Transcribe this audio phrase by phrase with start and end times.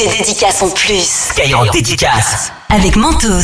[0.00, 1.28] tes dédicaces en plus.
[1.30, 2.52] Skyrock dédicace.
[2.70, 3.42] Avec Mentos.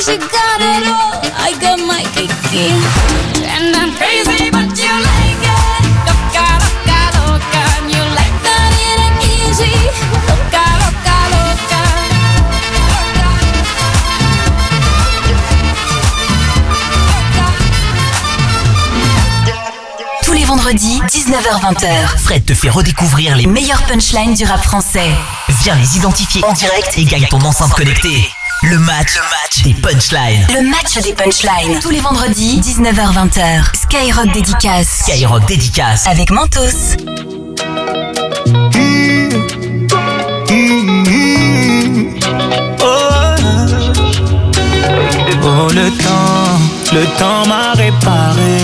[0.00, 2.72] She got it all, I got my kiki.
[3.44, 5.82] And I'm crazy, but you like it.
[6.08, 9.76] Loca, loca, loca, and you like that it ain't easy.
[10.24, 11.82] Loca, loca, loca.
[20.24, 22.16] Tous les vendredis, 19h-20h.
[22.16, 25.10] Fred te fait redécouvrir les Les meilleurs punchlines du rap français.
[25.62, 28.30] Viens les identifier en direct et gagne ton enceinte connectée.
[28.62, 30.46] Le match, le match des punchlines.
[30.54, 31.80] Le match des punchlines.
[31.80, 33.74] Tous les vendredis, 19h-20h.
[33.74, 35.02] Skyrock dédicace.
[35.06, 36.06] Skyrock dédicace.
[36.06, 36.96] Avec Mentos.
[45.42, 48.58] Oh le temps, le temps m'a réparé.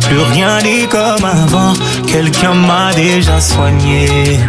[0.00, 1.74] Plus rien n'est comme avant.
[2.06, 4.40] Quelqu'un m'a déjà soigné.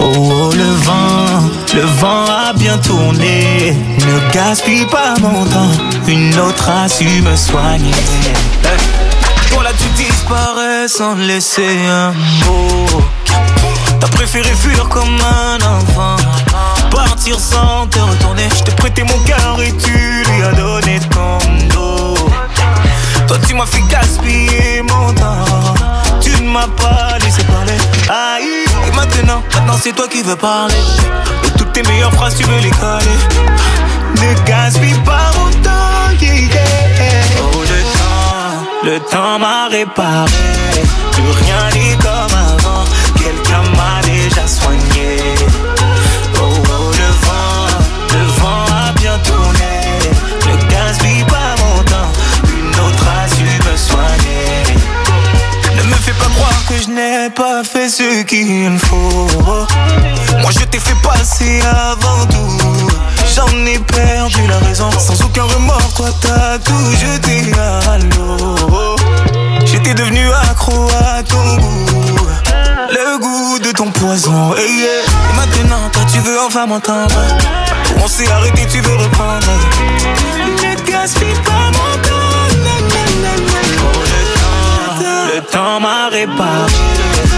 [0.00, 3.76] Oh, oh, le vent, le vent a bien tourné.
[3.98, 5.72] Ne gaspille pas mon temps.
[6.06, 7.94] Une autre a su me soigner.
[9.50, 12.12] Toi là tu disparais sans laisser un
[12.44, 13.02] mot.
[14.00, 16.16] T'as préféré fuir comme un enfant.
[16.90, 18.48] Partir sans te retourner.
[18.56, 21.38] Je t'ai prêté mon cœur et tu lui as donné ton
[21.74, 22.14] dos.
[23.26, 25.74] Toi tu m'as fait gaspiller mon temps.
[26.20, 27.76] Tu ne m'as pas laissé parler.
[28.08, 30.74] Aïe, et maintenant, maintenant c'est toi qui veux parler.
[31.74, 33.18] Tes meilleures phrases tu veux les coller.
[34.20, 37.24] Ne gaspille pas mon temps, yeah, yeah.
[37.42, 40.30] Oh le temps, le temps m'a réparé.
[41.12, 42.84] Plus rien n'est comme avant.
[43.16, 45.73] Quelqu'un m'a déjà soigné.
[56.18, 59.28] Pas croire que je n'ai pas fait ce qu'il faut.
[60.40, 62.88] Moi je t'ai fait passer avant tout.
[63.34, 64.90] J'en ai perdu la raison.
[64.98, 68.96] Sans aucun remords, toi t'as tout jeté à l'eau.
[69.64, 72.28] J'étais devenu accro à ton goût.
[72.90, 74.54] Le goût de ton poison.
[74.54, 74.62] Yeah.
[74.62, 77.16] Et maintenant, toi tu veux enfin m'entendre.
[78.02, 79.46] On s'est arrêté, tu veux reprendre.
[80.62, 82.33] Ne gaspille pas mon temps.
[85.34, 87.33] Le temps, le temps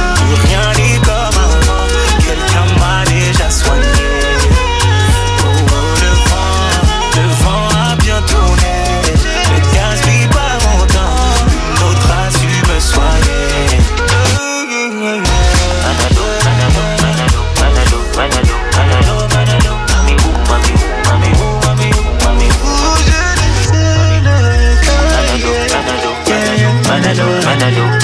[27.59, 27.96] 在那就。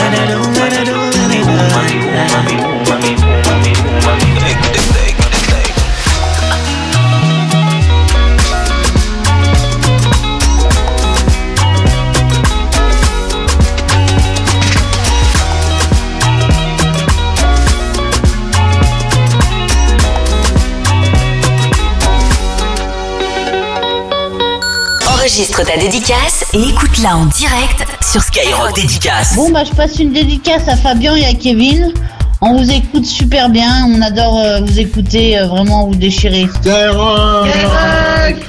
[25.43, 29.35] Enregistre ta dédicace et écoute-la en direct sur Skyrock dédicace.
[29.35, 31.93] Bon, bah, je passe une dédicace à Fabien et à Kevin.
[32.41, 33.89] On vous écoute super bien.
[33.89, 35.37] On adore euh, vous écouter.
[35.37, 36.47] euh, vraiment, vous déchirer.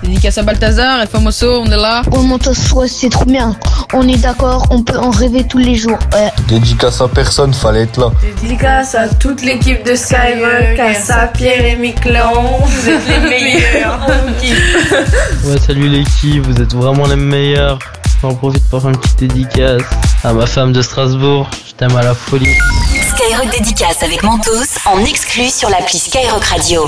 [0.03, 2.03] Dédicace à Balthazar, El Famoso, on est là.
[2.11, 2.37] Oh mon
[2.75, 3.55] ouais, c'est trop bien.
[3.95, 5.99] On est d'accord, on peut en rêver tous les jours.
[6.13, 6.31] Ouais.
[6.47, 8.11] Dédicace à personne, fallait être là.
[8.41, 13.99] Dédicace à toute l'équipe de Skyrock, à ça, Pierre et Miquelon, vous êtes les meilleurs.
[15.45, 17.77] Ouais, salut l'équipe, vous êtes vraiment les meilleurs.
[18.21, 19.83] J'en profite pour faire une petite dédicace
[20.23, 21.47] à ma femme de Strasbourg.
[21.67, 22.47] Je t'aime à la folie.
[23.15, 26.83] Skyrock dédicace avec Mentos en exclu sur l'appli Skyrock Radio.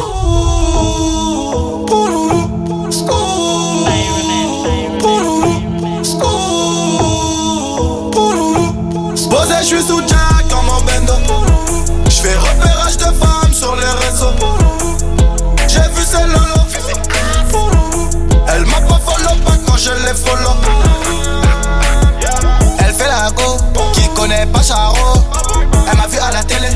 [20.13, 20.55] Follow.
[22.79, 23.57] Elle fait la go,
[23.93, 24.95] qui connaît pas Charo.
[25.89, 26.69] Elle m'a vu à la télé,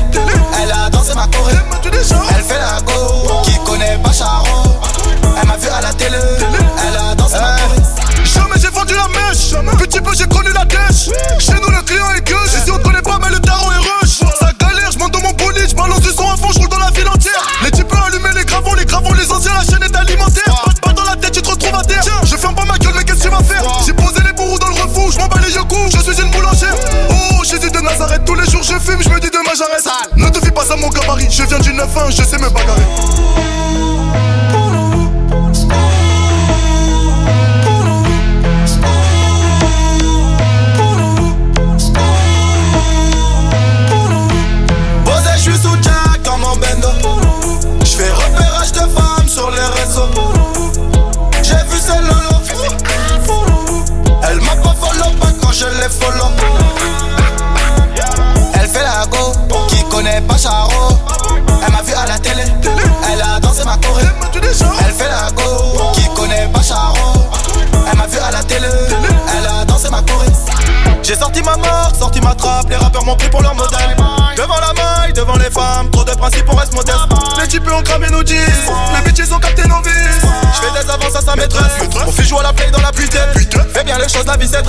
[0.62, 1.54] elle a dansé ma choré.
[1.84, 4.46] Elle fait la go, qui connaît pas Charo.
[5.40, 6.18] Elle m'a vu à la télé,
[6.86, 7.78] elle a dansé ma choré.
[8.24, 11.10] Jamais j'ai vendu la mèche, petit peu j'ai connu la dèche.
[11.38, 14.20] Chez nous le client est gueule, ici on connaît pas mais le tarot est rush.
[14.38, 16.68] Ça galère, je monte dans mon bolide, je balance du son à fond, je roule
[16.68, 17.46] dans la ville entière.
[17.62, 19.89] Les types allumer les gravons, les gravons, les anciens, la chaîne est
[84.26, 84.62] La vie c'est.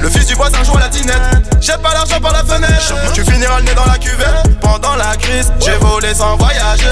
[0.00, 1.20] Le fils du voisin joue à la tinette.
[1.60, 4.58] J'ai pas l'argent par la fenêtre, tu finiras le nez dans la cuvette.
[4.60, 6.88] Pendant la crise, j'ai volé sans voyager.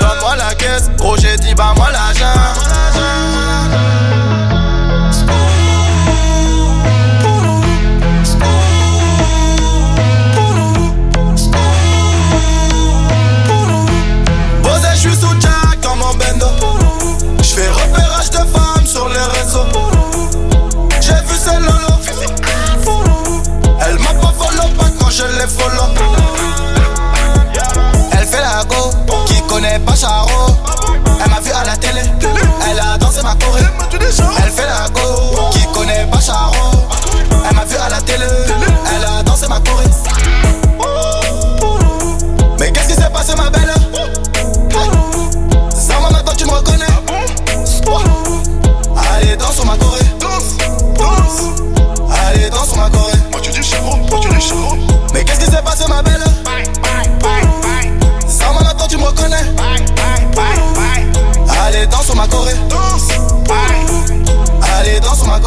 [0.00, 1.88] Donne-moi la caisse, gros j'ai dit bah moi.
[1.88, 2.24] Posé,
[30.00, 30.27] connaît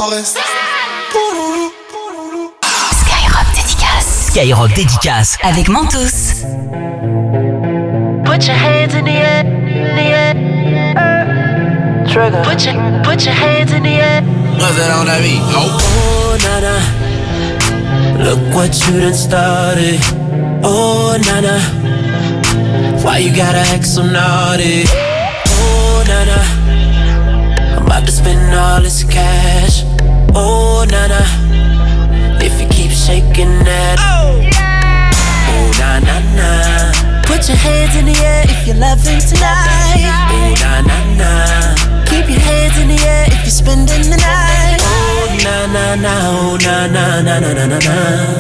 [0.03, 1.69] Allez danse sur ma corée
[2.91, 5.37] Skyrock dédicace Skyrock dédicace.
[5.43, 6.43] avec Mentos.
[8.25, 10.33] Put your hands in the air, in the air.
[12.07, 12.41] trigger.
[12.43, 14.23] Put your, put your hands in the air.
[14.59, 15.39] Was it on that beat?
[15.53, 16.79] Oh, nana.
[18.23, 19.99] Look what you done started.
[20.63, 21.59] Oh, nana.
[23.03, 24.85] Why you gotta act so naughty?
[24.87, 27.77] Oh, nana.
[27.77, 29.83] I'm about to spend all this cash.
[30.33, 31.21] Oh, nana.
[32.43, 33.97] If you keep shaking that.
[33.99, 35.11] Oh, yeah.
[35.51, 36.49] Oh, na na na.
[37.27, 40.07] Put your hands in the air if you're loving tonight.
[40.31, 41.31] Oh, na na na.
[42.05, 44.79] Keep your hands in the air if you're spending the night.
[44.81, 46.13] Oh, na na na.
[46.31, 47.97] Oh, na na na na na na na.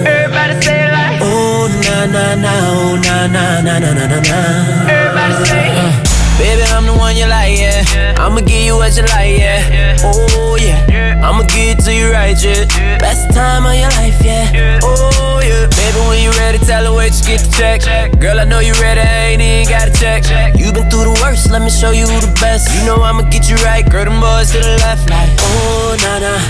[0.07, 1.19] Everybody say it like.
[1.21, 2.53] Oh, na na na.
[2.71, 4.39] Oh, na na na na na na na.
[4.87, 6.10] Everybody say it.
[6.41, 8.17] Baby, I'm the one you like, yeah.
[8.17, 10.01] I'ma give you what you like, yeah.
[10.01, 11.21] Oh, yeah.
[11.21, 12.65] I'ma give it to you right, yeah.
[12.97, 14.81] Best time of your life, yeah.
[14.81, 15.69] Oh, yeah.
[15.69, 18.17] Baby, when you ready, tell her wait, just get the check.
[18.17, 20.25] Girl, I know you ready, ain't even gotta check.
[20.57, 22.73] you been through the worst, let me show you the best.
[22.73, 26.25] You know I'ma get you right, girl, them boys to the left, like, oh, nah,
[26.25, 26.41] nah.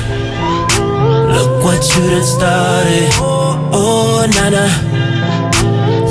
[1.35, 3.11] Look what you done started.
[3.19, 4.71] Oh, nah, nah.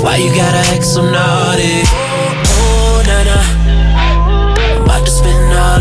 [0.05, 2.10] Why you gotta act so naughty?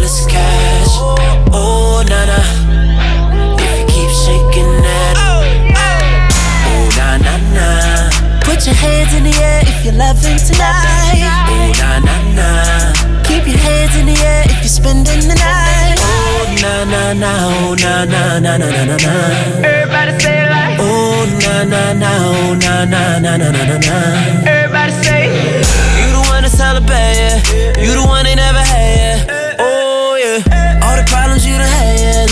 [0.01, 0.93] This cash.
[1.53, 2.41] Oh, na na.
[3.61, 5.15] If you keep shaking that.
[5.27, 5.43] Oh,
[6.97, 7.67] na na na.
[8.41, 11.23] Put your hands in the air if you're loving tonight.
[11.49, 12.49] Oh, na na na.
[13.25, 15.99] Keep your hands in the air if you're spending the night.
[16.01, 17.31] Oh, na na na.
[17.49, 19.15] Oh, na na na na na na na.
[19.63, 20.79] Everybody say it like.
[20.81, 22.11] Oh, na na na.
[22.27, 23.97] Oh, na na na na na na na.
[24.49, 25.23] Everybody say.
[26.01, 27.83] You the one that's hella bad, yeah.
[27.83, 29.10] You the one they never had, yeah.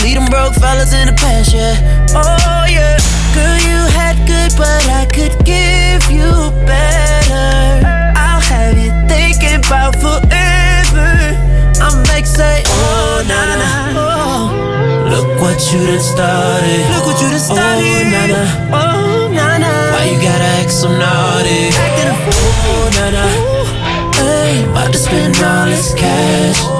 [0.09, 1.77] Lead them broke fellas in the past, yeah.
[2.17, 2.97] Oh, yeah.
[3.37, 7.85] Girl, you had good, but I could give you better.
[8.17, 11.13] I'll have you thinking about forever.
[11.77, 13.69] I'm like, say, oh, na na na.
[14.01, 15.13] Oh.
[15.13, 16.89] Look what you done started.
[16.89, 18.01] Look what you done oh, started.
[18.01, 18.41] Oh, na na.
[18.73, 19.71] Oh, na na.
[19.93, 21.69] Why you gotta act so naughty?
[21.77, 22.49] Acting a fool.
[22.65, 23.25] Oh, na na.
[24.17, 26.78] Hey, about to spend all this cash.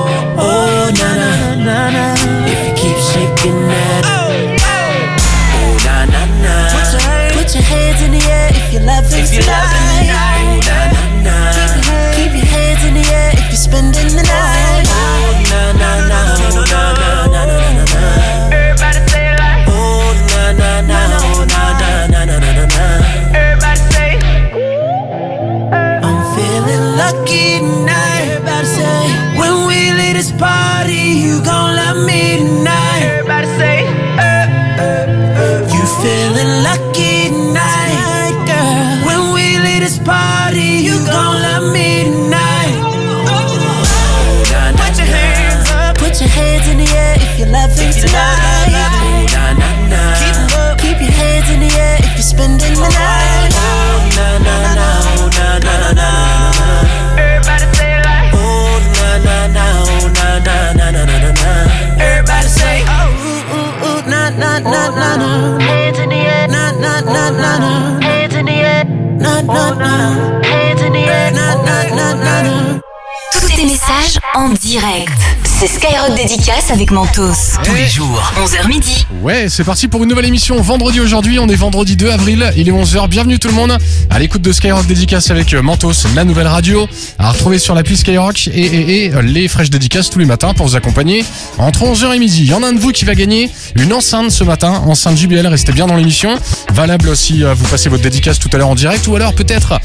[76.30, 77.58] Dédicace avec Mentos.
[77.64, 78.32] Tous les jours.
[78.38, 79.08] 11h midi.
[79.24, 81.40] Ouais, c'est parti pour une nouvelle émission vendredi aujourd'hui.
[81.40, 83.08] On est vendredi 2 avril, il est 11h.
[83.08, 83.76] Bienvenue tout le monde
[84.12, 86.88] à l'écoute de Skyrock Dédicace avec euh, Mentos, la nouvelle radio.
[87.18, 90.54] À retrouver sur l'appli Skyrock et, et, et euh, les fraîches dédicaces tous les matins
[90.54, 91.26] pour vous accompagner
[91.58, 92.42] entre 11h et midi.
[92.42, 95.18] Il y en a un de vous qui va gagner une enceinte ce matin, enceinte
[95.18, 95.48] JBL.
[95.48, 96.38] Restez bien dans l'émission.
[96.76, 99.80] Valable si euh, vous passez votre dédicace tout à l'heure en direct ou alors peut-être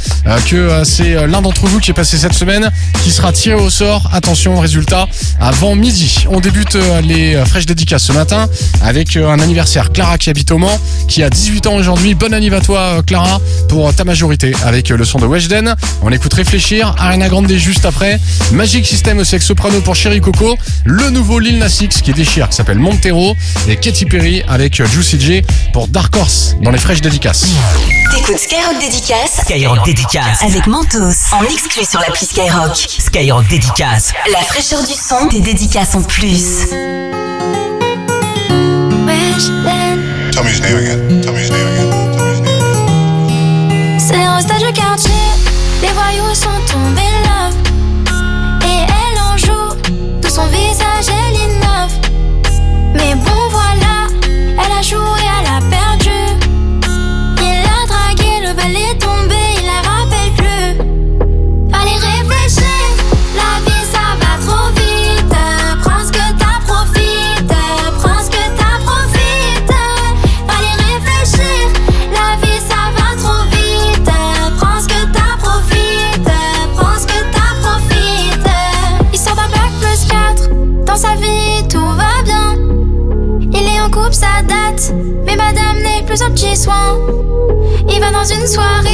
[0.46, 2.70] que c'est l'un d'entre vous qui est passé cette semaine
[3.02, 4.10] qui sera tiré au sort.
[4.12, 5.08] Attention, résultat
[5.40, 6.26] avant midi.
[6.34, 8.48] On débute euh, les euh, fraîches dédicaces ce matin
[8.82, 9.92] avec euh, un anniversaire.
[9.92, 12.16] Clara qui habite au Mans, qui a 18 ans aujourd'hui.
[12.16, 15.76] Bonne anniv à toi Clara pour ta majorité avec le son de Weshden.
[16.02, 18.18] On écoute Réfléchir, Arena Grande juste après.
[18.50, 20.56] Magic System aussi avec Soprano pour Chéri Coco.
[20.84, 23.36] Le nouveau Lil Nas X qui déchire qui s'appelle Montero.
[23.68, 27.46] Et Katy Perry avec Juicy J pour Dark Horse dans les fraîches dédicaces.
[28.12, 30.42] T'écoutes Skyrock Dédicace Skyrock dédicace.
[30.42, 30.98] avec Mentos.
[31.32, 32.74] En exclu sur l'appli Skyrock.
[32.76, 34.12] Skyrock dédicace.
[34.32, 36.23] La fraîcheur du son, des dédicaces en plus.
[36.24, 36.38] Tell me
[40.48, 41.20] his name again.
[41.20, 41.90] Tell me his name again.
[43.98, 45.12] C'est un stage de quartier,
[45.82, 47.13] les voyous sont tombés
[88.24, 88.93] dans une soirée.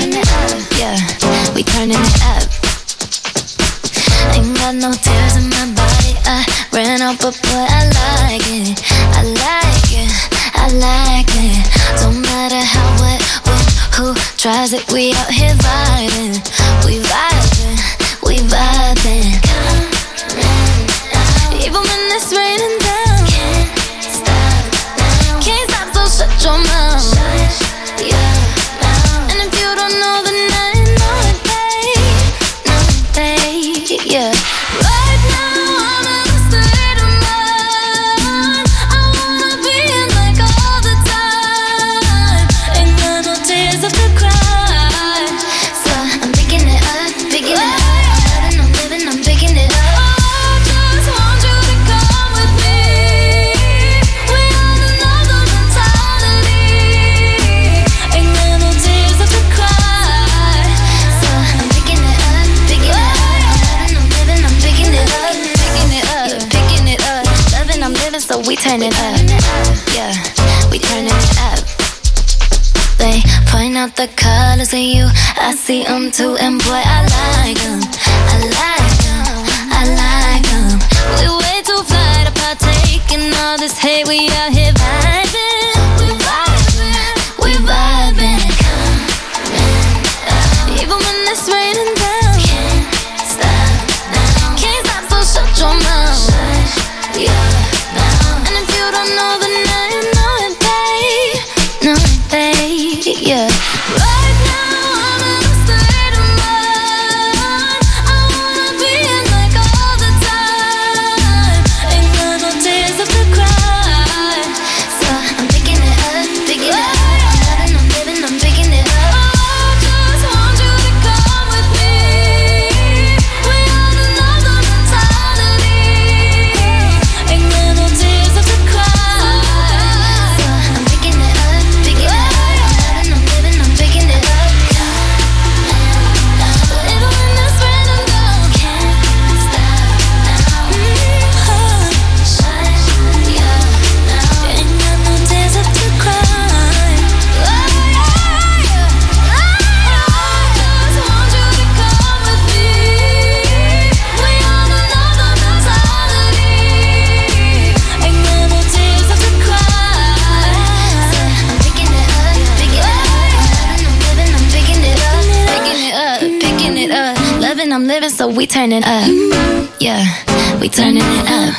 [168.61, 169.71] so we turn it up.
[169.79, 171.55] Yeah, we turning it up.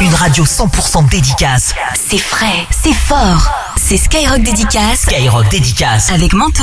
[0.00, 1.74] Une radio 100% dédicace.
[1.94, 3.48] C'est frais, c'est fort.
[3.76, 5.02] C'est Skyrock Dédicace.
[5.02, 6.10] Skyrock dédicace.
[6.10, 6.62] Avec Mentos.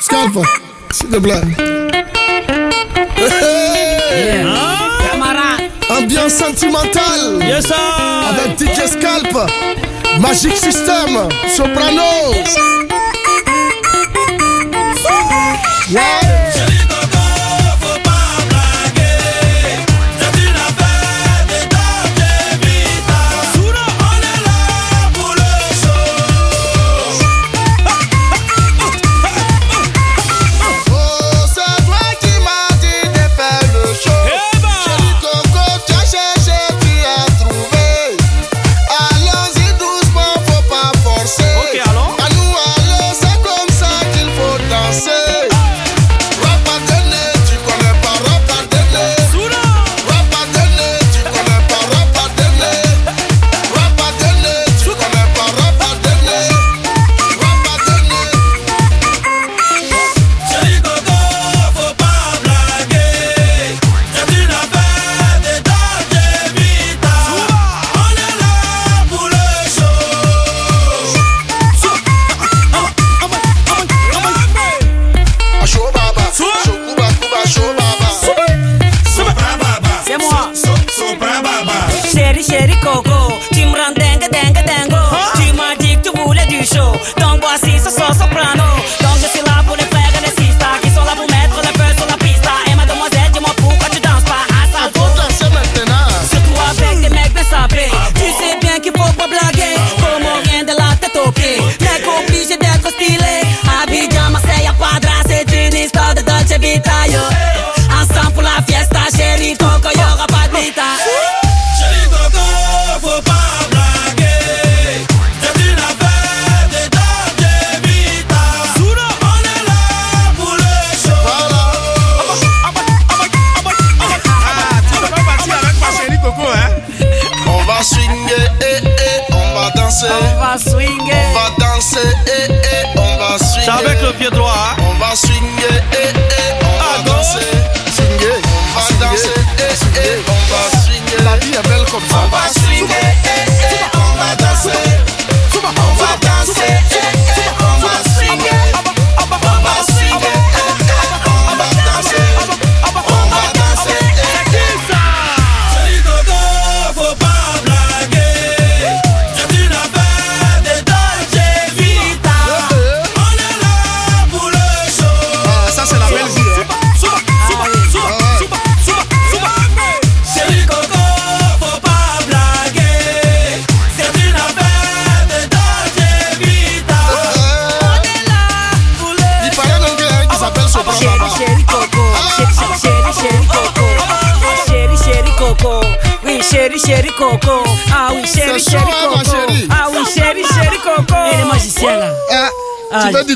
[0.00, 0.38] Scalp,
[0.90, 1.40] s'il te plaît.
[5.90, 7.44] Ambiance sentimentale.
[7.46, 7.76] Yes, sir.
[8.30, 9.50] Avec DJ Scalp.
[10.18, 11.28] Magic System.
[11.48, 12.89] Soprano.
[15.92, 16.29] Ouais.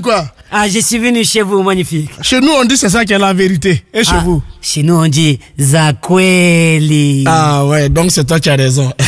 [0.04, 0.24] Quoi?
[0.52, 2.10] Ah, je suis venu chez vous, magnifique.
[2.22, 3.82] Chez nous, on dit c'est ça qui est la vérité.
[3.92, 4.40] Et chez Ah, vous?
[4.62, 7.24] Chez nous, on dit Zakweli.
[7.26, 8.92] Ah ouais, donc c'est toi qui as raison.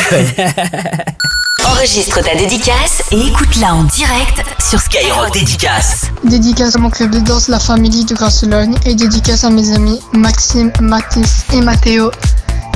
[1.65, 6.07] Enregistre ta dédicace et écoute-la en direct sur Skyrock dédicace.
[6.25, 9.99] Dédicace à mon club de danse La Famille de Grasselogne et dédicace à mes amis
[10.13, 12.11] Maxime, Mathis et Mathéo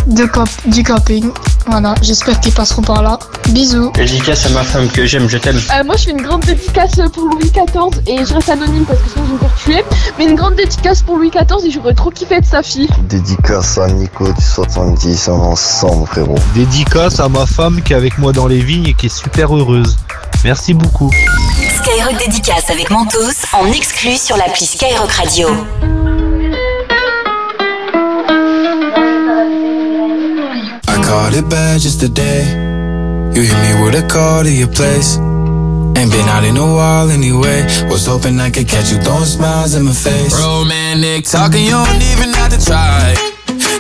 [0.06, 1.30] de camp- du camping.
[1.66, 3.18] Voilà, j'espère qu'ils passeront par là.
[3.50, 3.90] Bisous.
[3.94, 5.60] Dédicace à ma femme que j'aime, je t'aime.
[5.78, 8.98] Euh, moi, je fais une grande dédicace pour Louis XIV et je reste anonyme parce
[9.00, 9.84] que sinon je vais me faire tuer.
[10.18, 12.88] Mais une grande dédicace pour Louis XIV et j'aurais trop kiffé être sa fille.
[13.08, 16.34] Dédicace à Nico du 70, on ensemble frérot.
[16.54, 19.54] Dédicace à ma femme qui est avec moi dans les vignes et qui est super
[19.56, 19.96] heureuse.
[20.44, 21.10] Merci beaucoup.
[21.82, 25.48] Skyrock Dédicace avec Mentos en exclu sur l'appli Skyrock Radio.
[31.10, 32.46] Caught it bad just today.
[33.34, 35.18] You hit me with a call to your place.
[35.98, 37.66] Ain't been out in a while anyway.
[37.90, 40.30] Was hoping I could catch you throwing smiles in my face.
[40.38, 43.18] Romantic talking, you don't even have to try.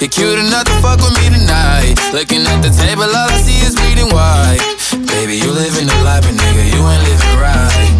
[0.02, 1.94] You're cute enough to fuck with me tonight.
[2.10, 4.58] Looking at the table, all I see is bleeding white.
[5.06, 7.99] Baby, you living the life, but nigga, you ain't living right.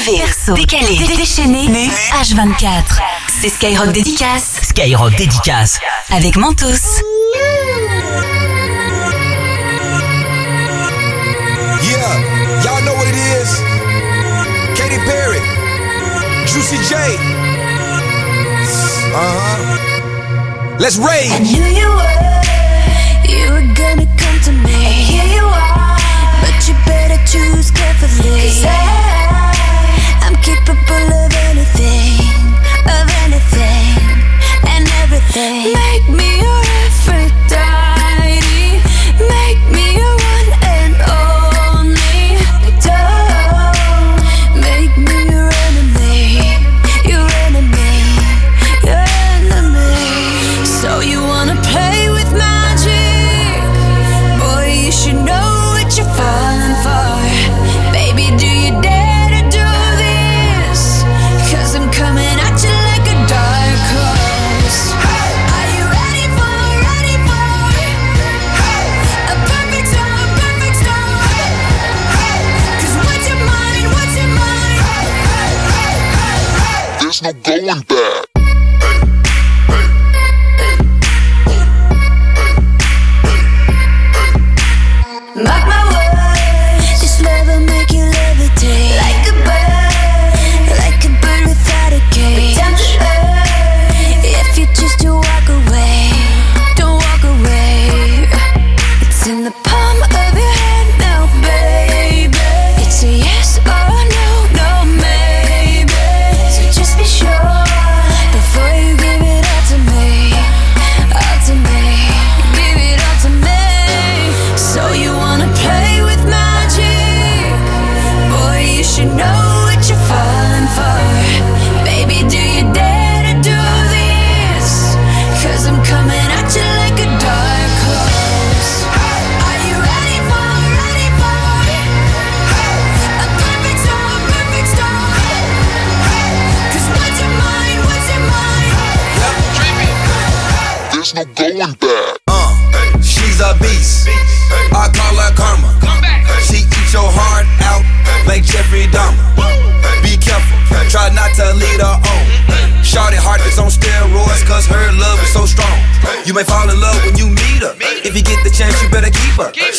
[0.00, 1.90] Motivé, perso, décalé, dé déchaîné, né.
[2.22, 3.00] H24.
[3.28, 4.60] C'est Skyrock Dédicace.
[4.62, 5.78] Skyrock Dédicace.
[6.10, 7.02] Avec Mentos.
[11.82, 13.60] Yeah, y'all know what it is.
[14.74, 15.40] Katy Perry,
[16.46, 16.94] Juicy J.
[19.12, 20.76] Uh huh.
[20.78, 21.30] Let's rage.
[21.30, 22.40] I knew you were,
[23.28, 24.72] you were gonna come to me.
[24.72, 25.98] And here you are,
[26.40, 28.99] but you better choose carefully.
[30.50, 31.29] capable of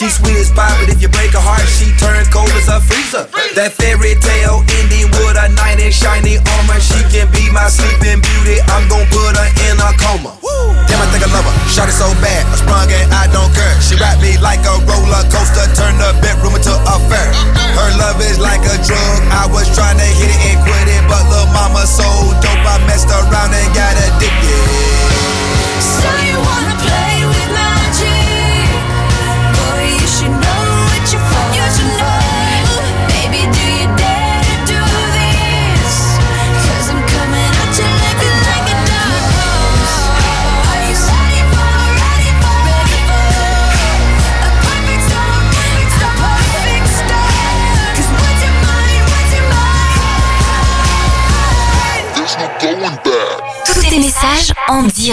[0.02, 2.82] She sweet as pie, but if you break her heart, she turn cold as a
[2.82, 3.30] freezer.
[3.54, 5.31] That fairy tale ending would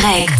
[0.00, 0.37] direct.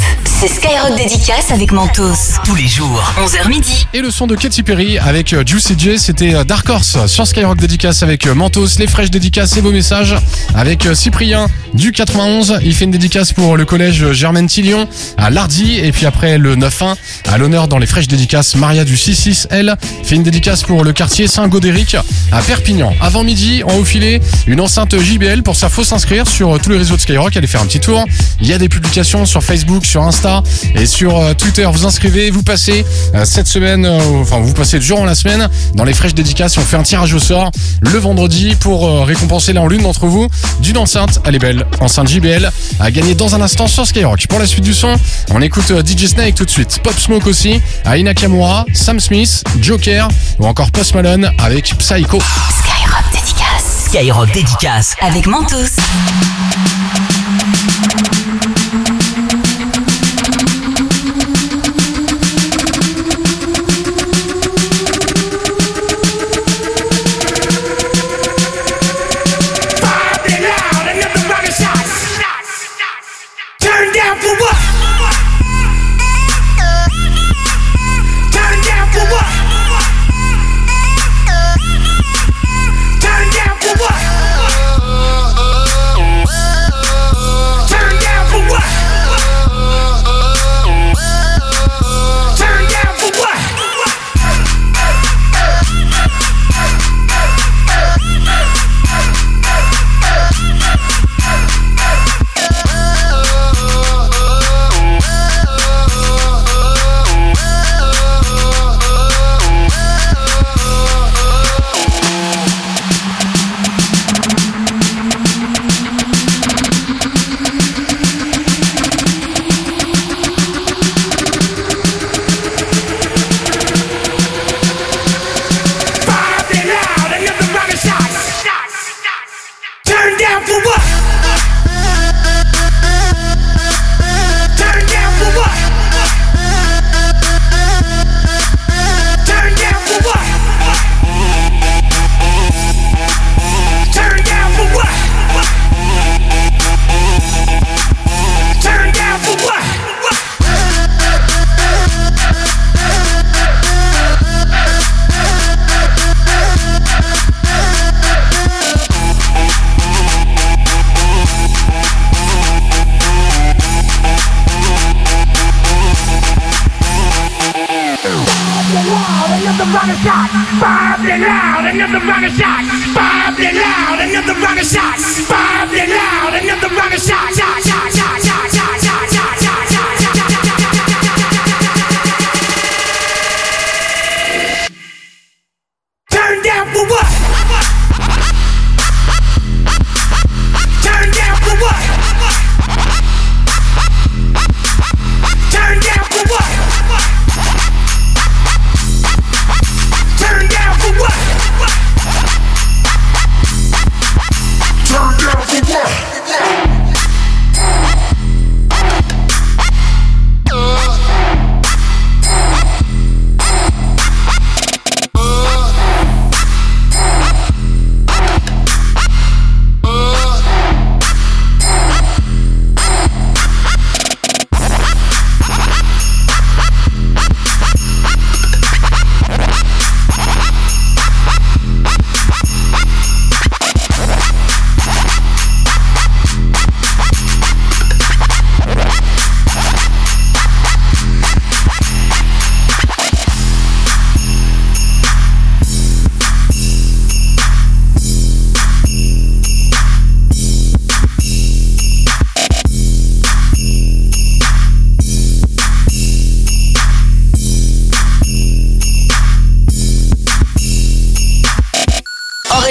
[0.78, 2.38] Skyrock Dédicace avec Mentos.
[2.44, 3.12] Tous les jours.
[3.18, 3.86] 11h midi.
[3.94, 7.26] Et le son de Katy Perry avec euh, Juicy J, c'était euh, Dark Horse sur
[7.26, 10.14] Skyrock dédicace avec euh, Mentos, les fraîches dédicaces et vos messages
[10.54, 12.60] avec Cyprien du 91.
[12.62, 14.86] Il fait une dédicace pour le collège Germaine Tillion
[15.16, 16.94] à Lardy et puis après le 9-1
[17.28, 21.26] à l'honneur dans les fraîches dédicaces Maria du 66L fait une dédicace pour le quartier
[21.26, 21.96] Saint-Gaudéric
[22.30, 22.94] à Perpignan.
[23.00, 26.78] Avant midi, on a filé une enceinte JBL pour ça faut s'inscrire sur tous les
[26.78, 28.04] réseaux de Skyrock, allez faire un petit tour.
[28.40, 30.42] Il y a des publications sur Facebook, sur Insta
[30.74, 31.68] et sur euh, Twitter.
[31.72, 35.85] Vous inscrivez, vous passez euh, cette semaine, euh, enfin vous passez durant la semaine dans
[35.85, 36.57] les fraîches dédicaces.
[36.59, 37.50] On fait un tirage au sort
[37.81, 40.28] le vendredi pour récompenser l'un l'une d'entre vous
[40.61, 41.20] d'une enceinte.
[41.24, 42.50] Elle est belle, enceinte JBL
[42.81, 44.26] à gagner dans un instant sur Skyrock.
[44.26, 44.94] Pour la suite du son,
[45.31, 46.81] on écoute DJ Snake tout de suite.
[46.83, 52.18] Pop Smoke aussi, Aina Nakamura, Sam Smith, Joker ou encore Post Malone avec Psycho.
[52.20, 53.85] Skyrock Dédicace.
[53.87, 54.94] Skyrock dédicace.
[55.00, 55.76] Avec Mentos.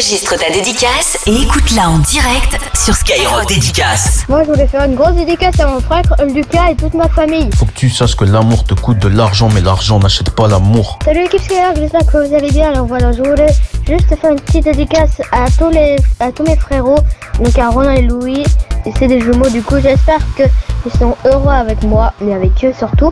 [0.08, 4.24] Enregistre ta dédicace et écoute-la en direct sur Skyrock dédicace.
[4.30, 6.04] Moi, je voulais faire une grosse dédicace à mon frère
[6.34, 7.50] Lucas et toute ma famille.
[7.58, 10.98] Faut que tu saches que l'amour te coûte de l'argent, mais l'argent n'achète pas l'amour.
[11.04, 12.70] Salut l'équipe Skyrock, j'espère que vous allez bien.
[12.70, 13.54] Alors voilà, je voulais
[13.86, 17.00] juste faire une petite dédicace à tous les, à tous mes frérots,
[17.44, 18.46] donc à Ronan et Louis.
[18.86, 22.74] Et c'est des jumeaux, du coup, j'espère qu'ils sont heureux avec moi, mais avec eux
[22.78, 23.12] surtout.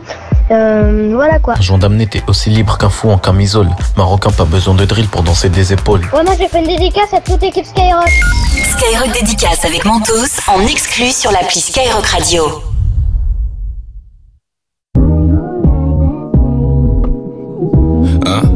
[0.50, 1.54] Euh, voilà quoi.
[1.60, 3.68] Gendarme n'était aussi libre qu'un fou en camisole.
[3.96, 6.02] Marocain, pas besoin de drill pour danser des épaules.
[6.12, 8.10] Ouais, moi j'ai fait une dédicace à toute l'équipe Skyrock.
[8.76, 12.62] Skyrock dédicace avec Mentos en exclu sur l'appli Skyrock Radio.
[18.26, 18.55] Shorty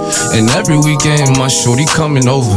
[0.33, 2.55] And every weekend my shorty coming over.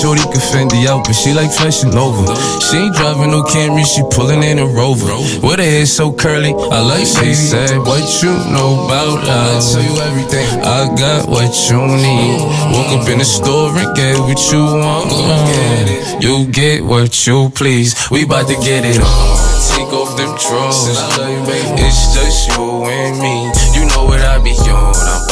[0.00, 2.24] Shorty can fend the out, but she like flashing over.
[2.60, 5.06] She ain't driving no Camry, she pulling in a Rover.
[5.42, 9.56] With her hair so curly, I like she said, What you know about love?
[9.56, 10.46] I tell you everything.
[10.62, 12.38] I got what you need.
[12.72, 16.22] Woke up in the store and get what you want.
[16.22, 17.94] You get what you please.
[18.10, 19.52] We bout to get it on.
[19.74, 20.86] Take off them drawers.
[21.78, 23.50] It's just you and me.
[23.74, 24.94] You know what I be on.
[24.94, 25.31] I'm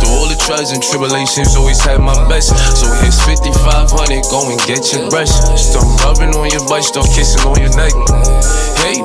[0.00, 2.52] Through all the trials and tribulations, always had my best.
[2.76, 5.32] So here's 5500, go and get your brush.
[5.56, 7.94] Start rubbing on your butt, start kissing on your neck.
[8.84, 9.04] Hate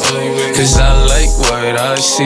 [0.61, 2.21] Cause I like what I see.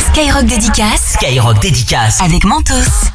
[0.00, 2.20] Skyrock dédicace Skyrock dédicace.
[2.20, 3.13] avec Mentos.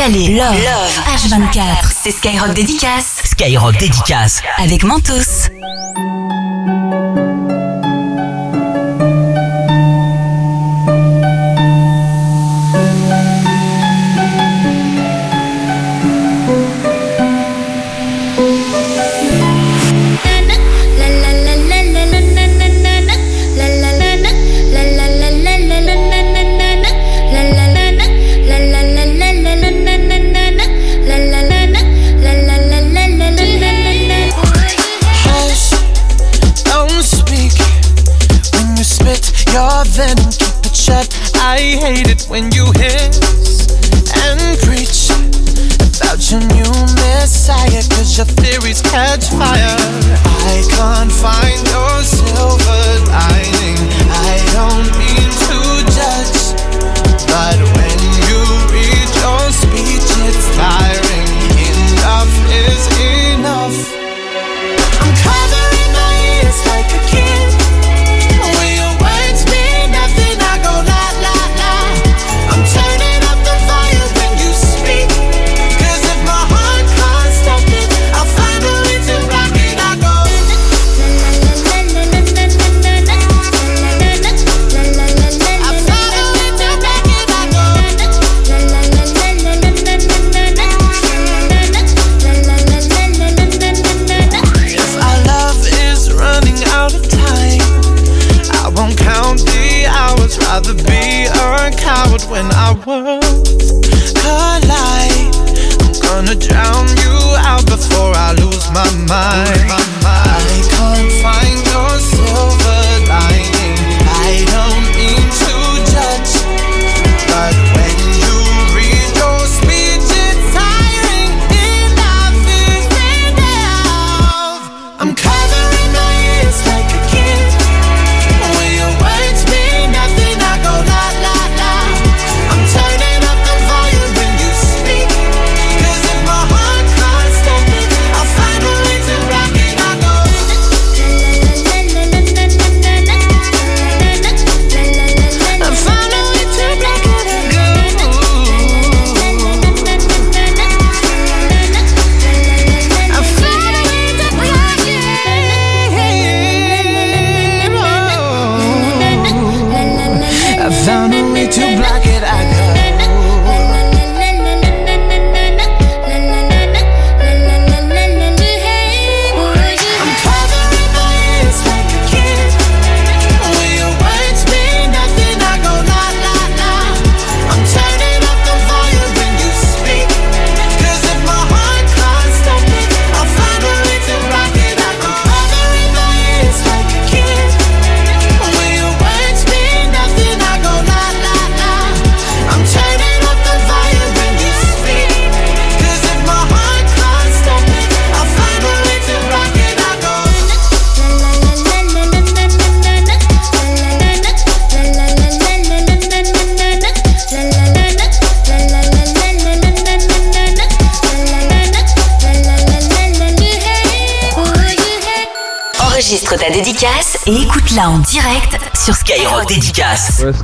[0.00, 1.00] Calais, Love, Love.
[1.14, 3.20] H24, c'est Skyrock Dédicace.
[3.22, 4.40] Skyrock Dédicace.
[4.56, 5.50] Avec Mentos.
[41.94, 43.18] hate it when you hiss
[44.22, 45.10] and preach
[45.98, 46.72] about your new
[47.02, 49.76] messiah, cause your theories catch fire.
[50.46, 51.69] I can't find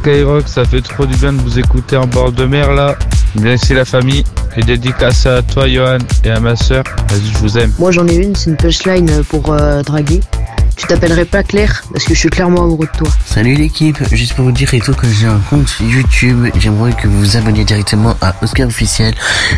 [0.07, 2.97] Skyrock, ça fait trop du bien de vous écouter en bord de mer là.
[3.41, 4.23] Merci la famille.
[4.57, 6.85] Et dédicace à toi Johan et à ma soeur.
[7.09, 7.73] Vas-y, je vous aime.
[7.81, 10.21] Moi j'en ai une, c'est une punchline pour euh, draguer.
[10.77, 13.09] Tu t'appellerais pas Claire parce que je suis clairement amoureux de toi.
[13.25, 16.47] Salut l'équipe, juste pour vous dire et tout que j'ai un compte YouTube.
[16.57, 19.13] J'aimerais que vous vous abonniez directement à Oscar officiel.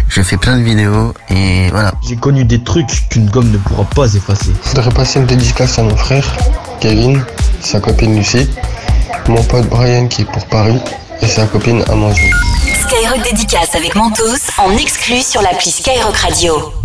[0.09, 1.93] Je fais plein de vidéos et voilà.
[2.09, 4.53] J'ai connu des trucs qu'une gomme ne pourra pas effacer.
[4.65, 6.25] Je voudrais passer une dédicace à mon frère
[6.81, 7.25] Kevin,
[7.61, 8.49] sa copine Lucie,
[9.29, 10.81] mon pote Brian qui est pour Paris
[11.21, 12.31] et sa copine Amandine.
[12.83, 16.78] Skyrock dédicace avec Mentos en exclu sur l'appli Skyrock Radio.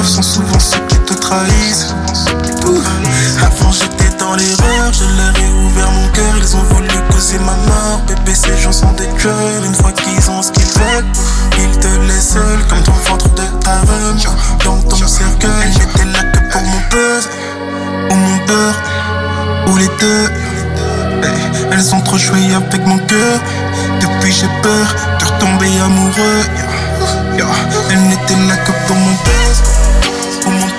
[0.00, 1.94] Refs sont souvent ceux qui te trahissent.
[3.42, 7.56] Avant j'étais dans l'erreur, je leur ai ouvert mon cœur, ils ont voulu causer ma
[7.68, 8.00] mort.
[8.06, 11.06] Bébé, ces gens sont des cœurs, une fois qu'ils ont ce qu'ils veulent,
[11.58, 14.18] ils te laissent seul comme ton ventre de ta femme.
[14.64, 17.28] Dans ton cercueil, j'étais là que pour mon buzz,
[18.10, 18.78] ou mon beurre,
[19.68, 20.30] ou les deux.
[21.22, 23.38] Eh, Elles ont trop joué avec mon cœur.
[24.00, 24.86] Depuis j'ai peur
[25.18, 26.44] de retomber amoureux.
[27.90, 29.62] Elles n'étaient là que pour mon buzz,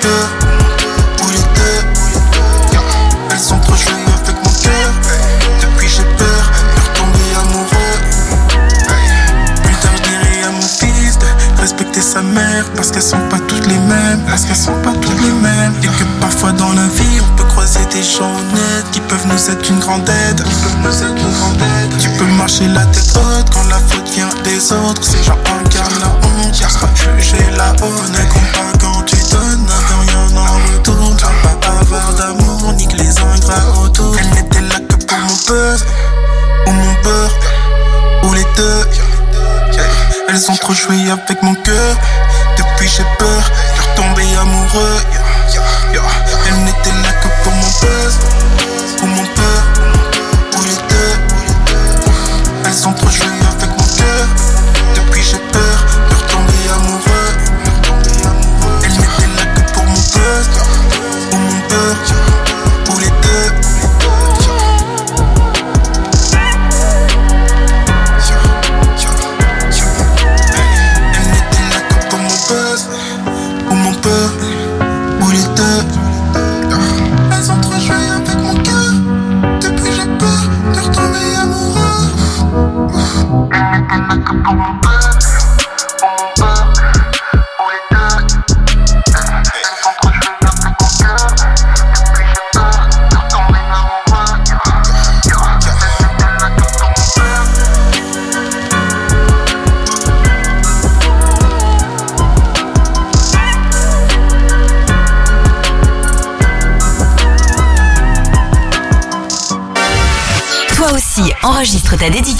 [0.02, 0.28] peur,
[1.24, 1.82] ou les deux.
[4.24, 4.90] Avec mon cœur.
[5.60, 6.44] Depuis j'ai peur
[6.76, 7.96] de retomber amoureux.
[9.64, 11.26] Plus tard je dirai à mon fils de
[11.60, 15.20] respecter sa mère parce qu'elles sont pas toutes les mêmes, parce qu'elles sont pas toutes
[15.20, 19.00] les mêmes et que parfois dans la vie on peut croiser des gens honnêtes qui
[19.00, 20.44] peuvent nous être une grande aide.
[21.98, 26.00] Tu peux marcher la tête haute quand la faute vient des autres, ces gens incarnent
[26.00, 28.10] la honte, sera juger la honte.
[28.12, 28.72] Ne pas
[34.18, 35.84] Elle n'était là que pour mon buzz,
[36.66, 37.38] ou mon beurre,
[38.24, 38.86] ou les deux.
[40.28, 41.96] Elles ont trop joué avec mon cœur.
[42.56, 43.42] Depuis j'ai peur
[43.76, 45.00] de retomber amoureux.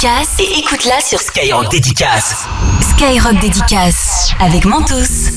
[0.02, 2.48] Dédicace et écoute-la sur Skyrock Dédicace.
[2.80, 5.31] Skyrock Dédicace avec Mentos.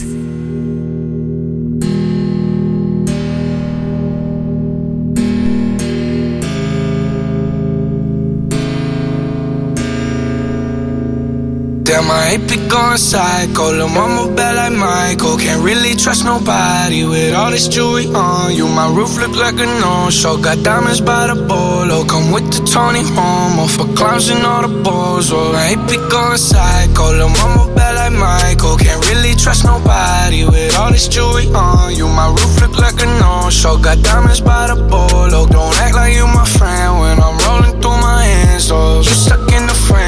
[11.96, 13.72] Damn, I ain't be going psycho.
[13.72, 15.38] Lil' mama bad like Michael.
[15.38, 18.68] Can't really trust nobody with all this jewelry on you.
[18.68, 20.36] My roof look like a no-show.
[20.36, 22.04] Got diamonds by the bolo.
[22.04, 25.32] Come with the Tony Homo for clowns and all the balls.
[25.32, 27.16] Oh, I ain't be going psycho.
[27.16, 28.76] Lil' mama bad like Michael.
[28.76, 32.10] Can't really trust nobody with all this jewelry on you.
[32.10, 33.78] My roof look like a no-show.
[33.78, 35.48] Got diamonds by the bolo.
[35.48, 38.70] Don't act like you my friend when I'm rolling through my hands.
[38.70, 39.65] Oh, you stuck in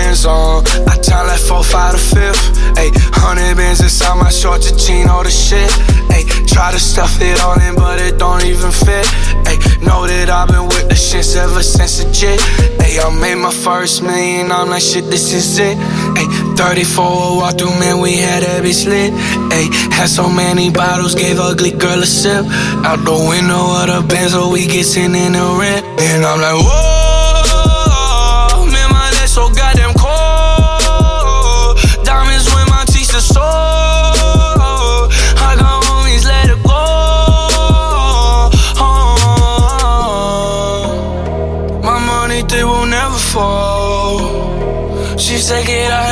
[0.08, 2.39] I tell like four, five to fifth.
[2.80, 4.72] Ayy, hundred bins inside my short to
[5.12, 5.68] all the shit.
[6.16, 9.03] Ayy, try to stuff it all in, but it don't even fit.
[9.43, 12.39] Ayy, know that I've been with the shits ever since the jit.
[12.80, 15.78] Ayy, I made my first million, I'm like, shit, this is it.
[16.16, 19.12] Ayy, 34 walk through, man, we had that bitch lit.
[19.51, 22.45] Ayy, had so many bottles, gave ugly girl a sip.
[22.88, 25.84] Out the window of the Benz, so we get in the rent.
[25.99, 26.86] And I'm like, whoa,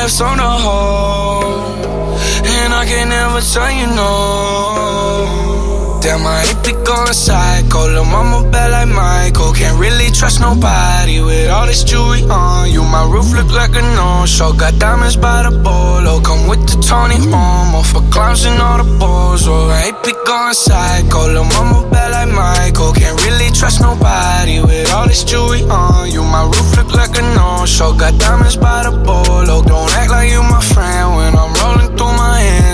[0.05, 1.85] I have some hold.
[2.45, 5.14] And I can never tell you no.
[6.05, 7.89] Damn, I ain't be going psycho.
[7.89, 9.51] Lil' mama bad like Michael.
[9.53, 12.83] Can't really trust nobody with all this jewelry on you.
[12.83, 14.53] My roof look like a no-show.
[14.53, 16.21] Got diamonds by the bolo.
[16.21, 19.47] Come with the Tony Momo for clowns and all the balls.
[19.47, 21.25] Oh, I ain't be going psycho.
[21.25, 22.93] Lil' mama bad like Michael.
[22.93, 26.21] Can't really trust nobody with all this jewelry on you.
[26.21, 27.97] My roof look like a no-show.
[27.97, 29.63] Got diamonds by the bolo.
[29.63, 31.94] Don't act like you my friend when I'm rolling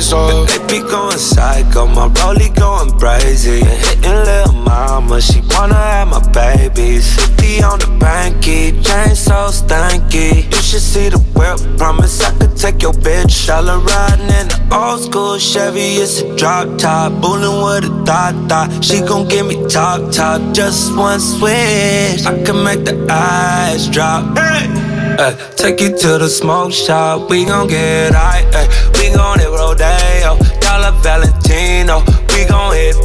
[0.10, 0.58] hands.
[0.58, 3.64] They be going psycho, my rollie going crazy.
[3.64, 7.16] Hitting little mama, she wanna have my babies.
[7.16, 10.46] 50 on the banky, chain so stanky.
[10.46, 13.50] You should see the whip, promise I could take your bitch.
[13.50, 17.22] All riding in the old school Chevy, it's a drop top.
[17.22, 18.84] Bullin' with a thought thought.
[18.84, 20.42] She gon' give me top top.
[20.54, 22.26] just one switch.
[22.26, 24.38] I can make the eyes drop.
[24.38, 24.91] Hey!
[25.20, 28.46] Ay, take you to the smoke shop, we gon' get high.
[28.54, 32.04] Ay, we gon' hit Rodeo, Dollar Valentino.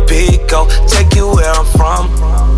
[0.08, 2.08] We go take you where I'm from.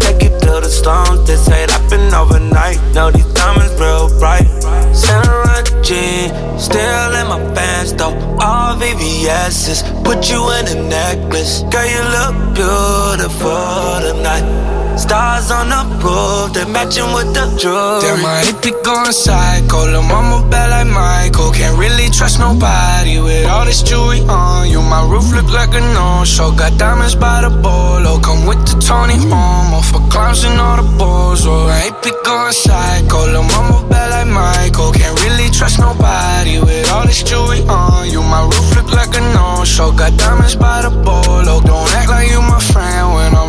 [0.00, 1.26] Take you to the stones.
[1.26, 2.78] This ain't happen overnight.
[2.94, 4.46] No, these diamonds real bright.
[4.94, 8.14] Saint Jean, still in my pants though.
[8.40, 9.82] All VVS's.
[10.04, 11.62] Put you in a necklace.
[11.72, 14.77] Girl, you look beautiful tonight.
[14.98, 18.02] Stars on the roof, they matching with the jewelry.
[18.02, 19.86] Damn, my be going psycho.
[19.86, 21.52] Lil' mama bad like Michael.
[21.52, 24.82] Can't really trust nobody with all this jewelry on you.
[24.82, 26.50] My roof look like a no-show.
[26.50, 28.18] Got diamonds by the bolo.
[28.18, 31.46] Come with the Tony Homo for clowns and all the balls.
[31.46, 33.30] Oh, my be going psycho.
[33.30, 34.90] Lil' mama bad like Michael.
[34.92, 38.20] Can't really trust nobody with all this jewelry on you.
[38.20, 39.92] My roof look like a no-show.
[39.92, 41.62] Got diamonds by the bolo.
[41.62, 43.47] Don't act like you my friend when I'm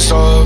[0.00, 0.44] hands.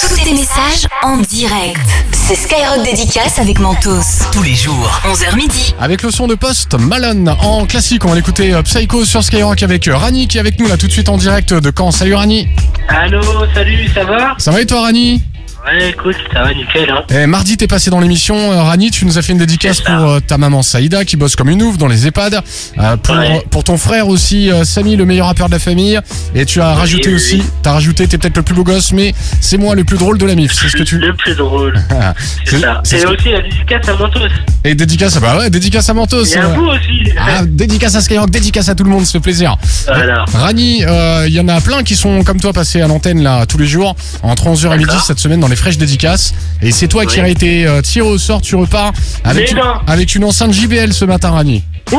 [0.00, 1.78] Tous tes messages en direct.
[2.12, 4.00] C'est Skyrock Dédicace avec Mentos.
[4.32, 5.00] Tous les jours.
[5.04, 5.74] 11h midi.
[5.80, 9.62] Avec le son de poste Malone en classique, on va l'écouter euh, Psycho sur Skyrock
[9.62, 11.90] avec euh, Rani qui est avec nous là tout de suite en direct de Caen.
[11.90, 12.48] Salut Rani.
[12.88, 13.20] Allô,
[13.54, 14.34] salut, ça va?
[14.38, 15.22] Ça va et toi Rani?
[15.64, 17.04] Ouais, écoute, ça va nickel, hein.
[17.08, 18.34] Eh, mardi, t'es passé dans l'émission.
[18.52, 21.36] Euh, Rani, tu nous as fait une dédicace pour euh, ta maman Saïda qui bosse
[21.36, 22.40] comme une ouf dans les EHPAD.
[22.78, 23.14] Euh, pour,
[23.48, 26.00] pour ton frère aussi, Samy, le meilleur rappeur de la famille.
[26.34, 27.44] Et tu as rajouté oui, aussi, oui.
[27.62, 30.26] t'as rajouté, t'es peut-être le plus beau gosse, mais c'est moi le plus drôle de
[30.26, 30.52] la MIF.
[30.52, 30.98] C'est ce que tu.
[30.98, 31.74] Le plus drôle.
[32.44, 32.80] C'est ça.
[32.82, 34.18] c'est Et que- aussi la dédicace à Mentos.
[34.64, 36.24] Et dédicace, bah ouais, dédicace à Mentos.
[36.24, 37.04] Et à vous aussi.
[37.16, 39.56] Ah, dédicace à Skyrock, dédicace à tout le monde, ça fait plaisir.
[39.86, 40.24] Voilà.
[40.34, 40.82] Rani,
[41.26, 43.66] il y en a plein qui sont comme toi passés à l'antenne là tous les
[43.66, 43.94] jours
[44.24, 46.34] entre 11h et midi cette semaine dans les fraîches dédicaces.
[46.62, 48.92] Et c'est toi qui as été euh, tiré au sort, tu repars
[49.22, 51.62] avec, une, avec une enceinte JBL ce matin, Rani.
[51.92, 51.98] Ouais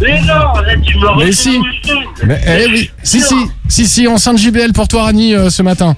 [0.00, 1.54] Mais non, là, tu me Mais si.
[1.86, 1.96] chose.
[2.24, 3.34] Mais eh oui, si si,
[3.68, 5.96] si si, enceinte JBL pour toi, Rani, euh, ce matin.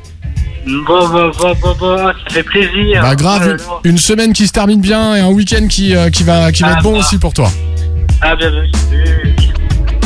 [0.66, 3.02] Bon, bon, bon, bon, bon, ça fait plaisir.
[3.02, 6.22] Bah grave, là une, semaine qui se termine bien et un week-end qui euh, qui
[6.24, 6.98] va qui va Ah être bon bah.
[6.98, 7.50] aussi pour toi.
[8.22, 9.52] Ah, bien, bien, bien.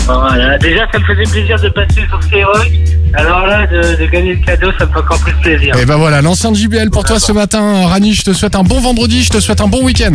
[0.07, 0.59] Voilà.
[0.59, 2.71] Déjà, ça me faisait plaisir de passer sur Skyrock.
[3.15, 5.77] Alors là, de, de gagner le cadeau, ça me fait encore plus plaisir.
[5.77, 8.15] Et bah voilà, l'enceinte JBL pour toi ce matin, Rani.
[8.15, 10.15] Je te souhaite un bon vendredi, je te souhaite un bon week-end.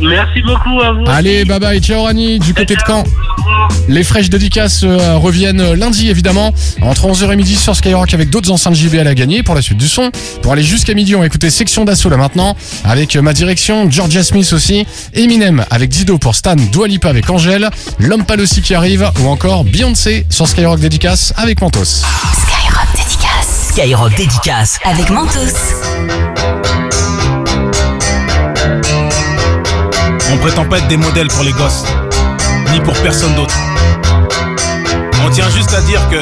[0.00, 1.04] Merci beaucoup à vous.
[1.06, 3.04] Allez, bye bye, ciao Rani, du côté de Caen.
[3.88, 6.52] Les fraîches dédicaces euh, reviennent lundi évidemment,
[6.82, 9.78] entre 11h et midi sur Skyrock avec d'autres enceintes JBL à gagner pour la suite
[9.78, 10.10] du son.
[10.42, 13.90] Pour aller jusqu'à midi, on va écouter Section d'Assaut là maintenant, avec euh, ma direction,
[13.90, 18.62] Georgia Smith aussi, Eminem avec Dido pour Stan, Dua Lipa avec Angèle, L'Homme Pâle aussi
[18.62, 21.84] qui arrive, ou encore Beyoncé sur Skyrock dédicace avec Mentos.
[21.84, 23.68] Skyrock Dédicace.
[23.70, 24.78] Skyrock dédicace.
[24.84, 26.31] Avec Mentos.
[30.32, 31.84] On prétend pas être des modèles pour les gosses,
[32.72, 33.54] ni pour personne d'autre.
[35.24, 36.16] On tient juste à dire que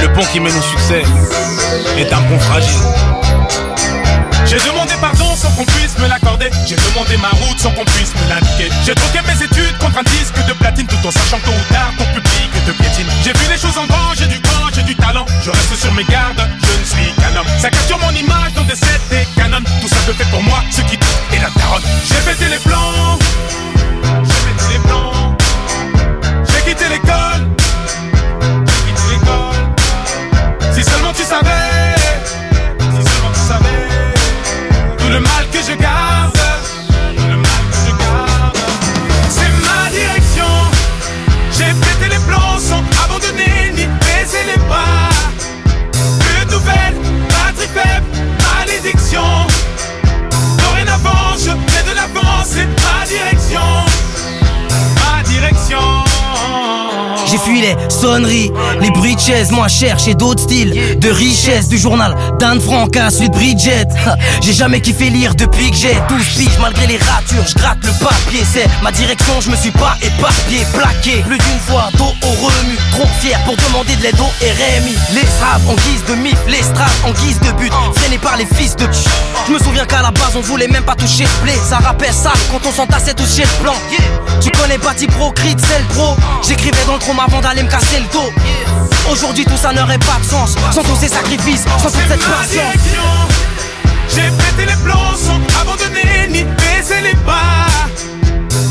[0.00, 1.02] le pont qui mène au succès
[1.98, 2.80] est un pont fragile.
[4.46, 6.50] J'ai demandé pardon sans qu'on puisse me l'accorder.
[6.66, 8.70] J'ai demandé ma route sans qu'on puisse me l'indiquer.
[8.86, 11.92] J'ai troqué mes études contre un disque de platine tout en sachant tôt ou tard
[11.98, 13.06] ton public te piétine.
[13.24, 14.38] J'ai vu les choses en grand, j'ai du
[14.74, 15.26] j'ai du talent.
[15.42, 17.46] Je reste sur mes gardes, je ne suis qu'un homme.
[17.58, 19.64] Ça capture mon image dans des sets et canons.
[19.80, 21.82] Tout ça me fait pour moi ce qui et la taronne.
[22.04, 23.18] J'ai pété les plans,
[24.24, 25.36] j'ai pété les plans.
[26.48, 27.42] J'ai quitté l'école,
[28.40, 30.74] j'ai quitté l'école.
[30.74, 31.94] Si seulement tu savais,
[32.78, 33.88] si seulement tu savais.
[34.98, 36.23] Tout le mal que je garde,
[58.04, 62.14] les bruits de chaises, moi chercher d'autres styles de richesse du journal
[62.44, 63.86] d'Anne Frank à de Bridget.
[64.42, 67.92] J'ai jamais kiffé lire depuis que j'ai 12 piges, malgré les ratures, je gratte le
[67.92, 68.44] papier.
[68.52, 72.76] C'est ma direction, je me suis pas éparpillé, plaqué plus d'une fois, dos au remue.
[72.92, 74.94] Trop fier pour demander de l'aide au RMI.
[75.14, 78.46] Les straps en guise de mif, les straps en guise de but, freinés par les
[78.46, 79.06] fils de ch-
[79.48, 81.52] Je me souviens qu'à la base on voulait même pas toucher le.
[81.66, 83.74] Ça rappelle ça quand on s'entassait tous chez le plan.
[84.42, 86.14] Tu connais Bati Pro, Crit, c'est le pro.
[86.46, 88.30] J'écrivais dans le trône avant d'aller me casser le dos.
[89.10, 93.28] Aujourd'hui tout ça n'aurait pas de sens sans tous ces sacrifices, sans toute cette patience.
[94.08, 97.66] J'ai pété les plombs sans abandonner ni baisser les bras.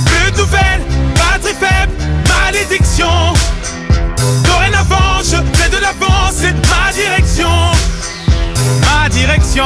[0.05, 0.81] Plus de nouvelles,
[1.15, 1.93] batterie faible,
[2.29, 3.33] malédiction.
[4.43, 7.49] Dorénavant, je fais de l'avance, c'est ma direction.
[8.81, 9.63] Ma direction.